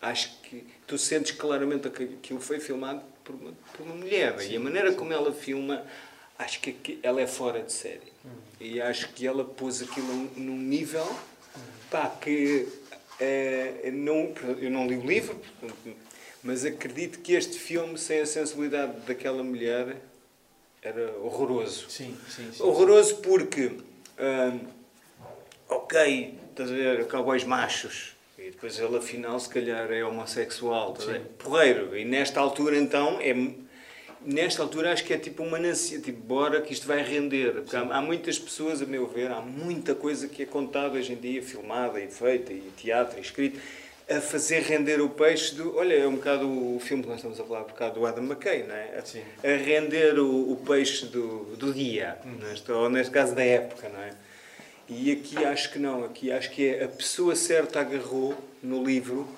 [0.00, 4.52] acho que tu sentes claramente que aquilo foi filmado por uma, por uma mulher sim,
[4.52, 4.96] e a maneira sim.
[4.96, 5.84] como ela filma
[6.38, 8.30] acho que ela é fora de série hum.
[8.58, 11.06] e acho que ela pôs aquilo num nível
[11.90, 12.66] pá, que
[13.20, 15.40] é, não, eu não li o livro,
[16.42, 19.96] mas acredito que este filme, sem a sensibilidade daquela mulher,
[20.82, 21.90] era horroroso.
[21.90, 22.62] Sim, sim, sim.
[22.62, 24.60] Horroroso porque, hum,
[25.68, 30.96] ok, estás a ver, cowboys machos, e depois ele afinal se calhar é homossexual,
[31.38, 31.96] porreiro.
[31.96, 33.34] E nesta altura então é
[34.24, 37.52] nesta altura acho que é tipo uma nancia, tipo, bora que isto vai render.
[37.52, 41.12] Porque há, há, muitas pessoas, a meu ver, há muita coisa que é contada hoje
[41.12, 43.60] em dia, filmada e feita, e teatro, e escrito,
[44.10, 45.76] a fazer render o peixe do.
[45.76, 48.24] Olha, é um bocado o filme que nós estamos a falar, um bocado do Adam
[48.24, 48.98] McKay, não é?
[48.98, 49.22] A, Sim.
[49.44, 54.00] a render o, o peixe do, do dia, neste, ou neste caso da época, não
[54.00, 54.10] é?
[54.88, 59.28] E aqui acho que não, aqui acho que é a pessoa certa agarrou no livro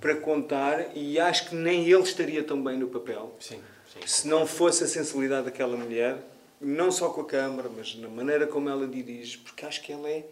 [0.00, 3.60] para contar e acho que nem ele estaria tão bem no papel Sim,
[3.92, 4.06] sim.
[4.06, 6.16] se não fosse a sensibilidade daquela mulher,
[6.60, 10.08] não só com a câmara, mas na maneira como ela dirige, porque acho que ela
[10.08, 10.24] é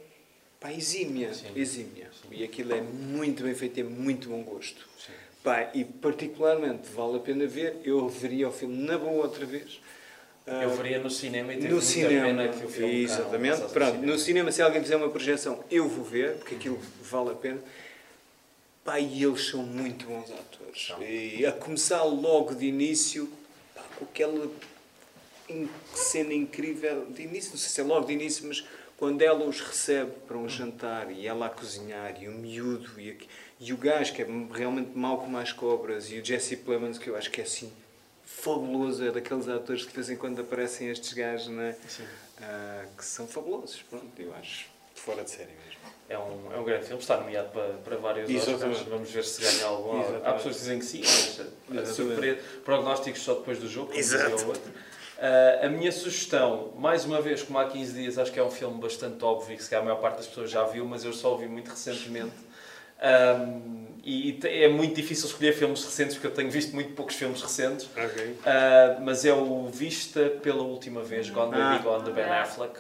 [0.61, 1.47] pá, exímia, Sim.
[1.57, 2.11] exímia.
[2.31, 4.87] E aquilo é muito bem feito, é muito bom gosto.
[4.99, 5.13] Sim.
[5.43, 9.81] Pá, e particularmente vale a pena ver, eu veria o filme na boa outra vez.
[10.47, 13.61] Ah, Eu veria no cinema e teve no cinema, pena que o filme não exatamente.
[13.61, 14.13] no Pronto, cinema.
[14.13, 17.61] no cinema, se alguém fizer uma projeção, eu vou ver, porque aquilo vale a pena.
[18.85, 20.87] Pá, e eles são muito bons atores.
[20.87, 21.03] São.
[21.03, 23.31] E a começar logo de início,
[23.99, 24.49] com aquela
[25.95, 28.65] cena incrível, de início, não sei se é logo de início, mas
[28.97, 33.11] quando ela os recebe para um jantar e ela a cozinhar, e o miúdo, e,
[33.13, 33.29] aqui-
[33.61, 37.09] e o gajo que é realmente mau como as cobras, e o Jesse Plemons, que
[37.09, 37.73] eu acho que é assim
[38.25, 41.77] fabuloso, é daqueles atores que de vez em quando aparecem estes gajos, é?
[41.89, 42.05] Sim.
[42.41, 45.78] Ah, que são fabulosos, pronto, eu acho fora de série mesmo.
[46.09, 48.49] É um, é um grande filme, está nomeado para, para vários.
[48.49, 48.79] Oscars.
[48.89, 49.99] Vamos ver se ganha algum.
[50.01, 50.27] Exatamente.
[50.27, 51.95] Há pessoas que dizem que sim, mas Exatamente.
[51.95, 54.45] surpresa, prognósticos só depois do jogo, como dizia Exato.
[54.45, 54.73] o outro.
[55.21, 58.51] Ah, a minha sugestão, mais uma vez, como há 15 dias, acho que é um
[58.51, 61.13] filme bastante óbvio que se calhar a maior parte das pessoas já viu, mas eu
[61.13, 62.33] só o vi muito recentemente.
[63.01, 67.43] Ahm, e é muito difícil escolher filmes recentes porque eu tenho visto muito poucos filmes
[67.43, 67.89] recentes.
[67.97, 68.25] Ok.
[68.25, 71.79] Uh, mas é o Vista pela última vez, Gone Baby Ah.
[71.83, 72.79] Gone, de Ben Affleck.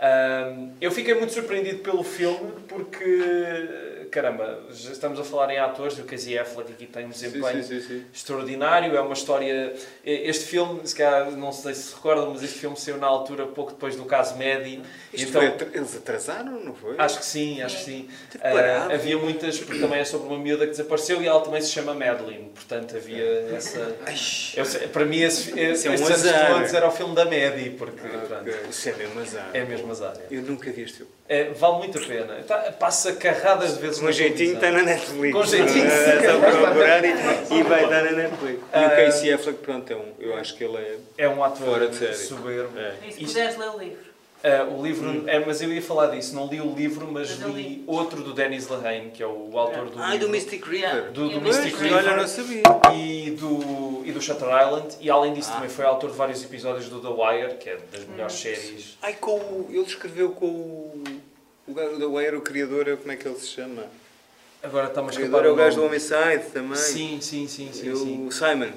[0.00, 5.98] Um, eu fiquei muito surpreendido pelo filme porque, caramba, já estamos a falar em atores,
[5.98, 9.74] o Casey Affleck aqui tem um desempenho Sim, sim, extraordinário, é uma história...
[10.04, 13.46] Este filme, se calhar, não sei se se recordam, mas este filme saiu na altura,
[13.46, 14.80] pouco depois do caso Medi.
[15.12, 16.94] Isto então, foi eles atrasaram, não foi?
[16.96, 18.08] Acho que sim, acho que sim.
[18.36, 18.92] Ah, parado.
[18.92, 21.92] havia muitas, porque também é sobre uma miúda que desapareceu e ela também se chama
[21.92, 23.96] Madeline, portanto havia essa...
[24.56, 28.08] Eu para mim, esse, esse, é um estes anos era o filme da Medi, porque
[28.08, 28.54] pronto, ok.
[28.70, 29.50] Isso é mesmo azar.
[29.52, 30.16] é mesmo azar.
[30.30, 31.12] Eu nunca vi este filme.
[31.26, 32.34] É, vale muito a pena.
[32.46, 35.32] Tá- passa carradas de vezes Com jeitinho está na Netflix.
[35.34, 36.26] Com jeitinho, É sim.
[36.26, 37.08] só procurar e,
[37.58, 38.58] e vai estar na Netflix.
[38.58, 38.86] E Ah.
[38.86, 40.96] o Casey Affleck, pronto, é um, eu acho que ele é...
[41.16, 42.14] É um ator Fora de série.
[42.14, 42.78] soberbo.
[42.78, 42.94] é.
[43.06, 44.14] E se puderes ler o livro?
[44.46, 47.48] Ah, o livro, é, mas eu ia falar disso, não li o livro, mas Mas
[47.48, 47.84] li li.
[47.86, 50.26] outro do Dennis Lehane, que é o autor do Ai, livro.
[50.26, 51.10] do Mystic River.
[51.12, 51.94] Do- do Mystic River.
[51.96, 52.60] Olha, não sabia.
[52.94, 55.54] e do, e do Shutter Island, e além disso Ah.
[55.54, 58.98] também foi autor de vários episódios do The Wire, que é das melhores séries.
[59.00, 59.66] Ai, com o...
[59.70, 61.02] Ele escreveu com o...
[61.74, 63.84] O Wire, o criador, como é que ele se chama?
[64.62, 65.86] Agora está-me O a escapar é o o gajo do.
[65.86, 66.76] Homicide também.
[66.76, 68.30] Sim, sim, sim, sim, o sim.
[68.30, 68.72] Simon.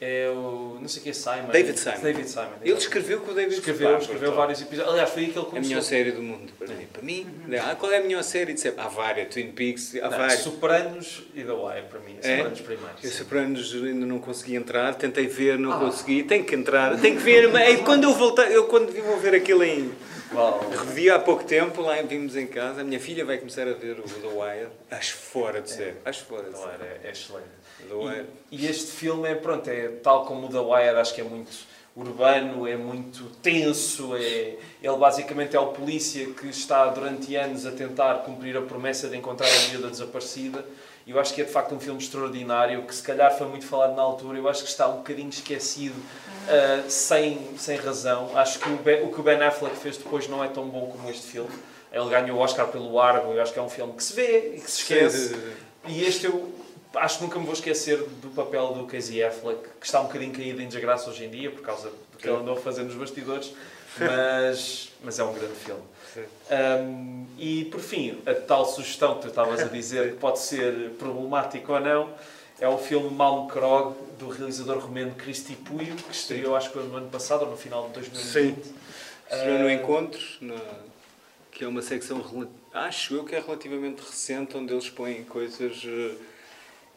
[0.00, 0.78] É o.
[0.80, 1.48] não sei o que é Simon.
[1.50, 2.00] David Simon.
[2.02, 2.48] David Simon.
[2.62, 3.98] Ele escreveu com o David escreveu, Simon.
[4.00, 4.92] escreveu vários episódios.
[4.92, 5.68] Aliás, foi aí que ele É a começou.
[5.70, 6.86] melhor série do mundo, para mim.
[6.92, 7.26] Para mim,
[7.62, 8.52] ah, qual é a melhor série?
[8.52, 10.40] Disse, há várias, Twin Peaks, há Não, várias.
[10.40, 12.18] Sopranos e The Wire, para mim.
[12.22, 12.36] É?
[12.36, 12.94] Sopranos primeiro.
[13.02, 13.10] Eu.
[13.10, 15.78] Sopranos ainda não consegui entrar, tentei ver, não Ah.
[15.78, 19.34] consegui, tenho que entrar, tenho que ver, mas quando eu voltar, eu quando vou ver
[19.34, 19.90] aquilo em
[20.34, 20.68] Uau.
[20.70, 23.98] revi há pouco tempo, lá vimos em casa, a minha filha vai começar a ver
[23.98, 26.56] o The Wire, acho fora de sério, acho fora de.
[26.56, 27.46] Wire é, é excelente.
[27.88, 28.26] The Wire.
[28.50, 31.24] E, e este filme é, pronto, é tal como o The Wire, acho que é
[31.24, 31.52] muito
[31.96, 37.70] urbano, é muito tenso, é, ele basicamente é o polícia que está durante anos a
[37.70, 40.64] tentar cumprir a promessa de encontrar a miúda desaparecida.
[41.06, 43.66] E eu acho que é de facto um filme extraordinário, que se calhar foi muito
[43.66, 45.94] falado na altura, eu acho que está um bocadinho esquecido,
[46.48, 48.30] ah, sem, sem razão.
[48.36, 50.86] Acho que o, Ben- o que o Ben Affleck fez depois não é tão bom
[50.90, 51.50] como este filme.
[51.92, 54.54] Ele ganhou o Oscar pelo Argo, eu acho que é um filme que se vê
[54.56, 55.36] e que se esquece.
[55.86, 56.50] E este eu
[56.96, 60.32] acho que nunca me vou esquecer do papel do Casey Affleck, que está um bocadinho
[60.32, 62.94] caído em desgraça hoje em dia, por causa do que ele andou a fazer nos
[62.94, 63.52] bastidores,
[63.98, 65.82] mas, mas é um grande filme.
[66.12, 66.24] Sim.
[66.50, 70.90] Um, e por fim, a tal sugestão que tu estavas a dizer que pode ser
[70.98, 72.10] problemático ou não,
[72.60, 77.10] é o filme Malmkrog, do realizador romeno Cristi Puio, que estreou acho que no ano
[77.10, 78.72] passado, ou no final de 2020.
[79.30, 80.54] Estreou no Ah, Encontro, na-
[81.50, 82.22] que é uma secção,
[82.72, 86.14] acho eu que é relativamente recente, onde eles põem coisas eh,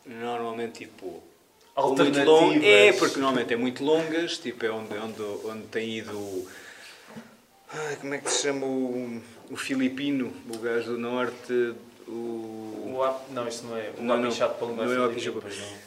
[0.07, 1.21] normalmente tipo
[1.75, 2.25] Alternativas.
[2.27, 6.47] long- É, porque normalmente é muito longas, tipo é onde, onde, onde tem ido.
[7.71, 11.73] Ai, como é que se chama o, o filipino, o gajo do norte,
[12.07, 12.73] o.
[12.97, 13.91] O ap- não, isto não é.
[13.95, 14.27] O Não, não.
[14.29, 15.13] Apichado pelo Não é o não.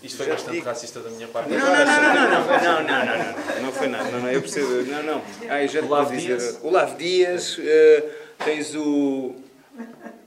[0.01, 0.64] Isto foi Já bastante digo.
[0.66, 1.51] racista da minha parte.
[1.51, 4.31] Não, não, não, não, não, não, não, não, não, não, não foi nada, não, não,
[4.31, 5.23] eu percebo, não, não.
[5.49, 6.37] Ah, eu já vou dizer.
[6.39, 6.61] Dias?
[6.62, 8.05] Olavo Dias, eh,
[8.45, 9.35] tens o.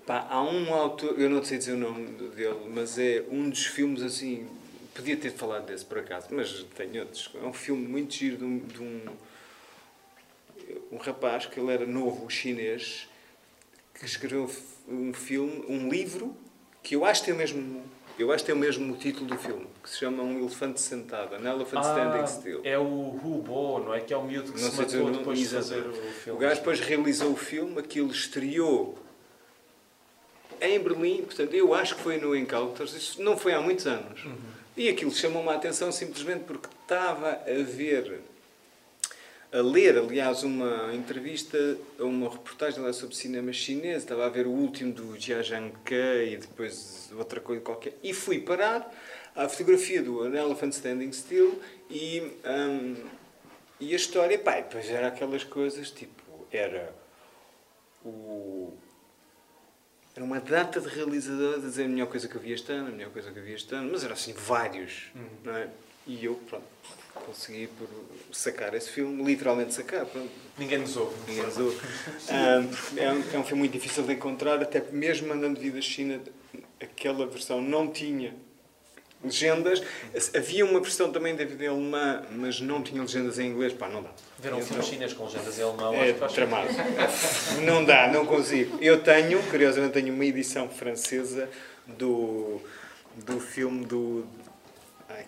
[0.06, 3.66] Pá, há um autor, eu não sei dizer o nome dele, mas é um dos
[3.66, 4.48] filmes assim.
[4.94, 7.32] Podia ter falado desse por acaso, mas tem outros.
[7.42, 9.02] É um filme muito giro de um, de um,
[10.92, 13.08] um rapaz que ele era novo, chinês,
[13.98, 14.50] que escreveu
[14.88, 16.36] um filme, um livro,
[16.84, 17.82] que eu acho que tem o mesmo
[18.20, 21.34] Eu acho que tem o mesmo título do filme, que se chama Um Elefante Sentado,
[21.36, 22.62] An Elephant Standing Still.
[22.64, 24.02] É o Hubo, não é?
[24.02, 26.40] Que é o miúdo que Não se matou o depois de fazer o O filme.
[26.40, 28.96] gajo depois realizou o filme, aquilo estreou
[30.62, 34.24] em Berlim, portanto, eu acho que foi no Encounters, isso não foi há muitos anos.
[34.26, 34.36] Uhum.
[34.76, 38.22] E aquilo chamou-me a atenção simplesmente porque estava a ver,
[39.52, 44.52] a ler, aliás, uma entrevista, uma reportagem lá sobre cinema chinês, estava a ver o
[44.52, 48.92] último do Jia Zhangke e depois outra coisa qualquer, e fui parar
[49.36, 52.96] à fotografia do An Elephant Standing Still e, hum,
[53.80, 56.94] e a história, pá, depois era aquelas coisas, tipo, era
[58.04, 58.74] o
[60.16, 62.88] era uma data de realizadores a dizer a melhor coisa que eu vi este ano,
[62.90, 65.12] a melhor coisa que eu vi este ano, mas eram assim vários,
[65.44, 65.70] não é?
[66.06, 66.66] E eu, pronto,
[67.26, 67.88] consegui por
[68.32, 71.16] sacar esse filme, literalmente sacar, pronto, Ninguém nos ouve.
[71.28, 71.78] ninguém nos ouve.
[72.30, 75.82] Ahm, é, um, é um filme muito difícil de encontrar, até mesmo andando de vida
[75.82, 76.20] China,
[76.80, 78.36] aquela versão não tinha
[79.24, 79.82] legendas.
[80.36, 84.04] Havia uma versão também da vida alemã, mas não tinha legendas em inglês, pá, não
[84.04, 84.10] dá.
[84.40, 86.68] Ver um filme chinês com legendas em alemão, é tramado.
[87.64, 88.78] Não dá, não consigo.
[88.82, 91.50] Eu tenho, curiosamente, tenho uma edição francesa
[91.88, 92.60] do,
[93.26, 94.26] do filme do.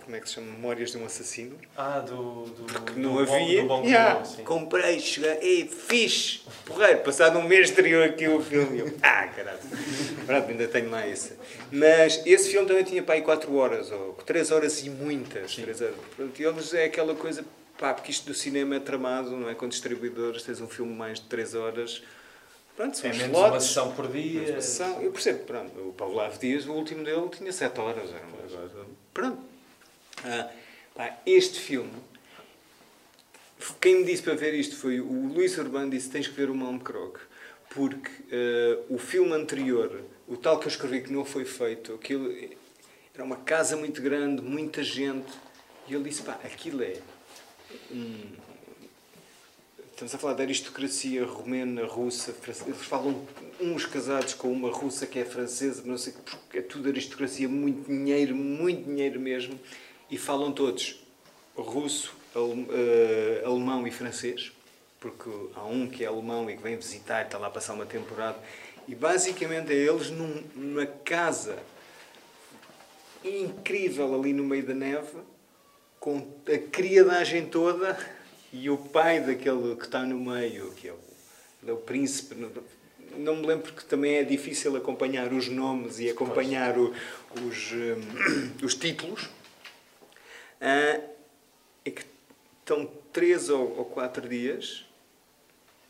[0.06, 0.52] Como é que se chama?
[0.52, 1.58] Memórias de um Assassino.
[1.76, 3.62] Ah, do, do, não bom- havia.
[3.64, 7.00] do bom Yeah, comprei, cheguei, ei, fixe, porreiro.
[7.00, 8.80] Passado um mês estreou aqui o filme.
[8.82, 9.58] Eu, ah, caralho.
[10.28, 11.34] Pronto, ainda tenho lá esse.
[11.72, 15.56] Mas esse filme também tinha para aí 4 horas, ou 3 horas e muitas.
[15.56, 15.96] 3 horas.
[16.16, 17.44] Pronto, e eles é aquela coisa,
[17.80, 19.56] pá, porque isto do cinema é tramado, não é?
[19.56, 22.04] Com distribuidores, tens um filme mais de 3 horas.
[22.78, 23.66] Pronto, são É os menos uma slots.
[23.68, 24.42] sessão por dia.
[24.52, 28.10] Uma sessão, eu percebo, pronto, o Paulo Lavo Dias, o último dele, tinha 7 horas.
[28.12, 29.55] Era uma Pronto.
[30.28, 30.50] Ah,
[31.24, 31.94] este filme,
[33.80, 36.56] quem me disse para ver isto foi o Luís Urbano, disse tens que ver o
[36.56, 37.20] Malmkrog,
[37.70, 42.36] porque ah, o filme anterior, o tal que eu escrevi que não foi feito, aquilo
[43.14, 45.32] era uma casa muito grande, muita gente,
[45.88, 47.00] e ele disse, pá, aquilo é
[47.92, 48.46] um,
[49.96, 52.70] Estamos a falar da aristocracia romena, russa, francesa.
[52.70, 53.26] Eles falam
[53.62, 57.48] uns casados com uma russa que é francesa, mas não sei porque é tudo aristocracia,
[57.48, 59.58] muito dinheiro, muito dinheiro mesmo.
[60.10, 61.00] E falam todos
[61.56, 64.52] russo, eh, alemão e francês,
[65.00, 67.86] porque há um que é alemão e que vem visitar, está lá a passar uma
[67.86, 68.38] temporada.
[68.88, 71.58] E basicamente é eles num- numa casa
[73.24, 75.18] incrível ali no meio da neve,
[76.00, 77.98] com a criadagem toda
[78.54, 81.00] e o pai daquele que está no meio, que é o,
[81.68, 82.36] é o príncipe.
[82.36, 82.52] não-
[83.38, 86.94] me lembro porque também é difícil acompanhar os nomes e acompanhar o-
[87.48, 89.30] os, hum, os títulos.
[90.60, 91.02] Ah,
[91.84, 92.04] é que
[92.60, 94.86] estão três ou, ou quatro dias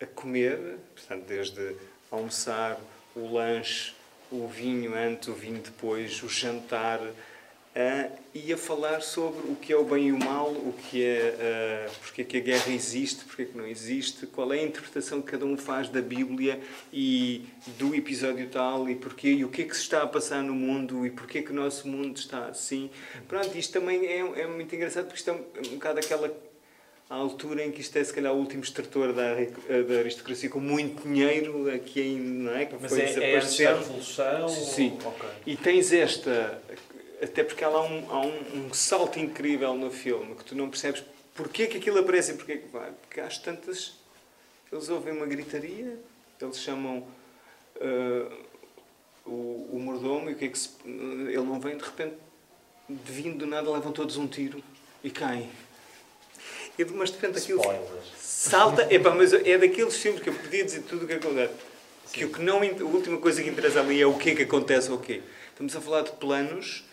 [0.02, 1.76] a comer, portanto, desde
[2.12, 2.80] almoçar,
[3.16, 3.94] o lanche,
[4.32, 7.00] o vinho antes, o vinho depois, o jantar,
[7.76, 11.04] ah, e a falar sobre o que é o bem e o mal, o que
[11.04, 11.36] é,
[11.88, 14.64] ah, porque é que a guerra existe, porque é que não existe, qual é a
[14.64, 16.60] interpretação que cada um faz da Bíblia
[16.94, 17.46] e
[17.78, 20.54] do episódio tal, e porquê, e o que é que se está a passar no
[20.54, 22.90] mundo, e porquê que o nosso mundo está assim.
[23.28, 26.34] Pronto, isto também é, é muito engraçado, porque isto é um, um bocado aquela
[27.10, 30.60] à altura em que isto é se calhar o último extrator da, da aristocracia com
[30.60, 32.66] muito dinheiro aqui ainda, não é?
[32.66, 33.80] Que Mas foi é, é antes da desaparecendo.
[33.80, 34.50] Revolução?
[34.50, 34.98] Sim.
[35.06, 35.30] Ok.
[35.46, 36.62] E tens esta,
[37.22, 40.70] até porque há lá um, há um, um salto incrível no filme que tu não
[40.70, 41.04] percebes
[41.34, 42.92] porquê que aquilo aparece e porquê que vai.
[42.92, 43.94] Porque às tantas
[44.72, 45.98] eles ouvem uma gritaria,
[46.42, 47.08] eles chamam
[47.80, 48.32] ah,
[49.26, 52.16] o, o mordomo e o que é que se, ele não vem de repente,
[52.88, 54.64] de vindo do nada, levam todos um tiro
[55.04, 55.50] e caem.
[56.78, 58.06] E, mas de repente aquilo Spoilers.
[58.20, 58.88] salta.
[58.94, 61.54] Epá, mas é daqueles filmes que eu podia dizer tudo o que acontece.
[62.14, 64.44] Que o que não, a última coisa que interessa ali é o que é que
[64.44, 65.22] acontece ou quê.
[65.50, 66.86] Estamos a falar de planos,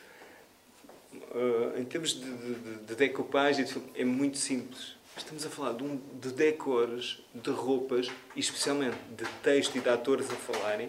[1.35, 4.97] ah, em termos de, de, de- de decopagem, de filme, é muito simples.
[5.16, 9.89] Estamos a falar de, um, de decores, de roupas, e especialmente de texto e de
[9.89, 10.89] atores a falarem,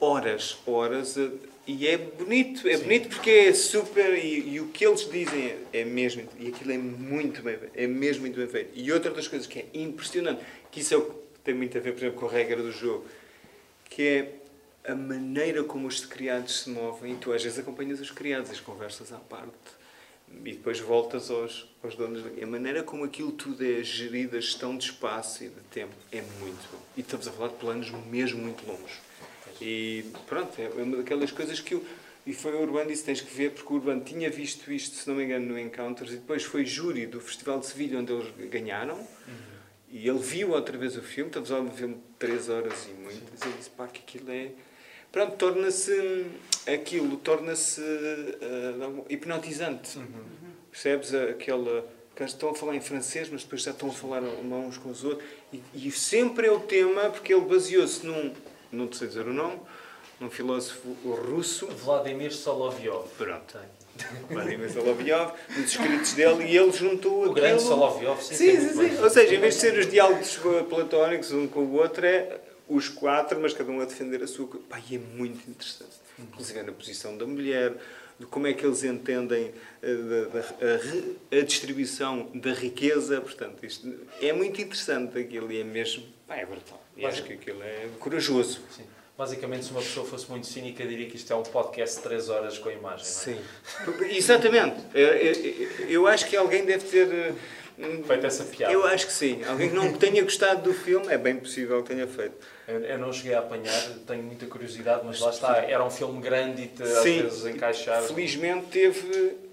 [0.00, 1.30] horas, horas, a-
[1.66, 5.80] e é bonito, é bonito porque é super, e, e o que eles dizem é,
[5.80, 8.70] é mesmo, e aquilo é muito bem feito, é mesmo muito bem feito.
[8.74, 11.80] E outra das coisas que é impressionante, que isso é o que tem muito a
[11.80, 13.06] ver, por exemplo, com a regra do jogo,
[13.88, 14.32] que é
[14.86, 18.60] a maneira como os criados se movem, e tu às vezes acompanhas os criados, as
[18.60, 19.54] conversas à parte,
[20.30, 22.24] e depois voltas aos, aos donos.
[22.42, 26.20] A maneira como aquilo tudo é gerido, a gestão de espaço e de tempo, é
[26.40, 26.80] muito bom.
[26.96, 28.92] E estamos a falar de planos mesmo muito longos.
[29.60, 31.84] E pronto, é uma daquelas coisas que eu.
[32.26, 35.08] E foi o Urbano disse: tens que ver, porque o Urbano tinha visto isto, se
[35.08, 38.32] não me engano, no Encounters, e depois foi júri do Festival de Sevilha, onde eles
[38.50, 39.06] ganharam.
[39.88, 42.88] E ele viu outra vez o filme, estamos a ver um filme de 3 horas
[42.88, 44.50] e muitas, e ele disse: pá, que aquilo é.
[45.14, 46.26] Pronto, torna-se
[46.66, 49.96] aquilo, torna-se uh, hipnotizante.
[49.96, 50.24] Uhum.
[50.72, 51.86] Percebes aquela
[52.16, 55.04] que estão a falar em francês, mas depois já estão a falar uns com os
[55.04, 55.24] outros.
[55.52, 58.32] E, e sempre é o tema, porque ele baseou-se num,
[58.72, 59.60] não sei dizer o nome,
[60.18, 61.68] num filósofo russo.
[61.68, 63.08] Vladimir Solovyov.
[63.16, 63.56] Pronto.
[64.28, 67.34] Vladimir Solovyov, nos escritos dele, e ele juntou o aquilo...
[67.34, 68.34] grande Solovyov, sim.
[68.34, 69.00] Sim, sim, sim.
[69.00, 72.88] Ou seja, em vez de ser os diálogos platónicos um com o outro, é os
[72.88, 74.46] quatro, mas cada um a defender a sua...
[74.68, 75.92] Pá, e é muito interessante.
[76.18, 77.74] Inclusive na posição da mulher,
[78.18, 79.52] de como é que eles entendem
[79.82, 83.20] a, a, a, a, distribuição da riqueza.
[83.20, 86.04] Portanto, isto é muito interessante aquilo e é mesmo.
[86.26, 86.82] Pá, é brutal.
[86.96, 88.60] E acho que aquilo é corajoso.
[88.70, 88.84] Sim.
[89.16, 92.28] Basicamente, se uma pessoa fosse muito cínica, diria que isto é um podcast de 3
[92.30, 93.04] horas com a imagem.
[93.04, 93.40] Sim.
[94.02, 94.16] É?
[94.16, 94.76] Exatamente.
[94.92, 97.34] Eu, eu, eu, acho que alguém deve ter.
[97.78, 98.72] Hum, feito essa piada.
[98.72, 99.42] Eu acho que sim.
[99.44, 102.34] Alguém que não tenha gostado do filme, é bem possível que tenha feito.
[102.68, 105.56] Eu, eu não cheguei a apanhar, tenho muita curiosidade, mas lá está.
[105.58, 108.02] Era um filme grande e te, às vezes encaixar.
[108.02, 109.44] Felizmente teve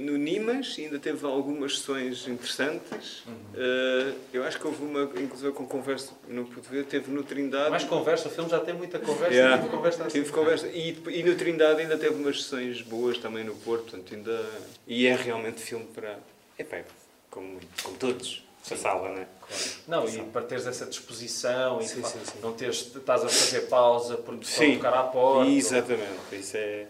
[0.00, 3.22] no Nimas ainda teve algumas sessões interessantes.
[3.26, 3.34] Uhum.
[3.54, 7.70] Uh, eu acho que houve uma, inclusive com conversa, não pude ver, teve no Trindade.
[7.70, 9.34] Mais conversa, o filme já tem muita conversa.
[9.34, 9.58] Yeah.
[9.58, 10.18] Teve conversa, assim.
[10.18, 10.66] teve conversa.
[10.68, 13.90] E, e no Trindade ainda teve umas sessões boas também no Porto.
[13.90, 14.44] Portanto, ainda,
[14.86, 16.18] e é realmente filme para.
[16.58, 16.82] É pá,
[17.30, 18.44] como, como todos.
[18.62, 18.74] Sim.
[18.74, 19.26] A sala, não é?
[19.40, 19.62] Claro.
[19.88, 22.38] Não, e para teres essa disposição e sim, sim, sim.
[22.42, 25.50] não teres, estás a fazer pausa porque estão a tocar à porta.
[25.50, 26.38] Exatamente, ou...
[26.38, 26.86] isso é.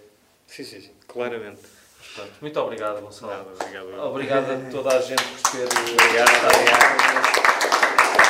[0.46, 1.60] Sim, sim, sim, claramente.
[2.14, 3.32] Portanto, muito obrigado, Gonçalo.
[3.32, 4.04] Nada, obrigado.
[4.04, 5.68] Obrigado a toda a gente por ter.
[5.68, 7.49] Obrigado, obrigado.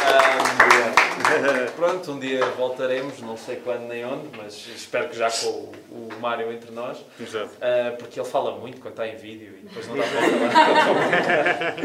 [0.00, 5.46] Um, pronto, um dia voltaremos, não sei quando nem onde, mas espero que já com
[5.46, 6.98] o, o Mário entre nós.
[7.20, 7.50] Exato.
[7.56, 11.76] Uh, porque ele fala muito quando está em vídeo e depois não dá para falar.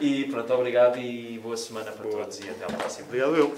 [0.00, 2.22] e pronto, obrigado e boa semana para boa.
[2.24, 3.06] todos e até à próxima.
[3.06, 3.54] Obrigado, eu.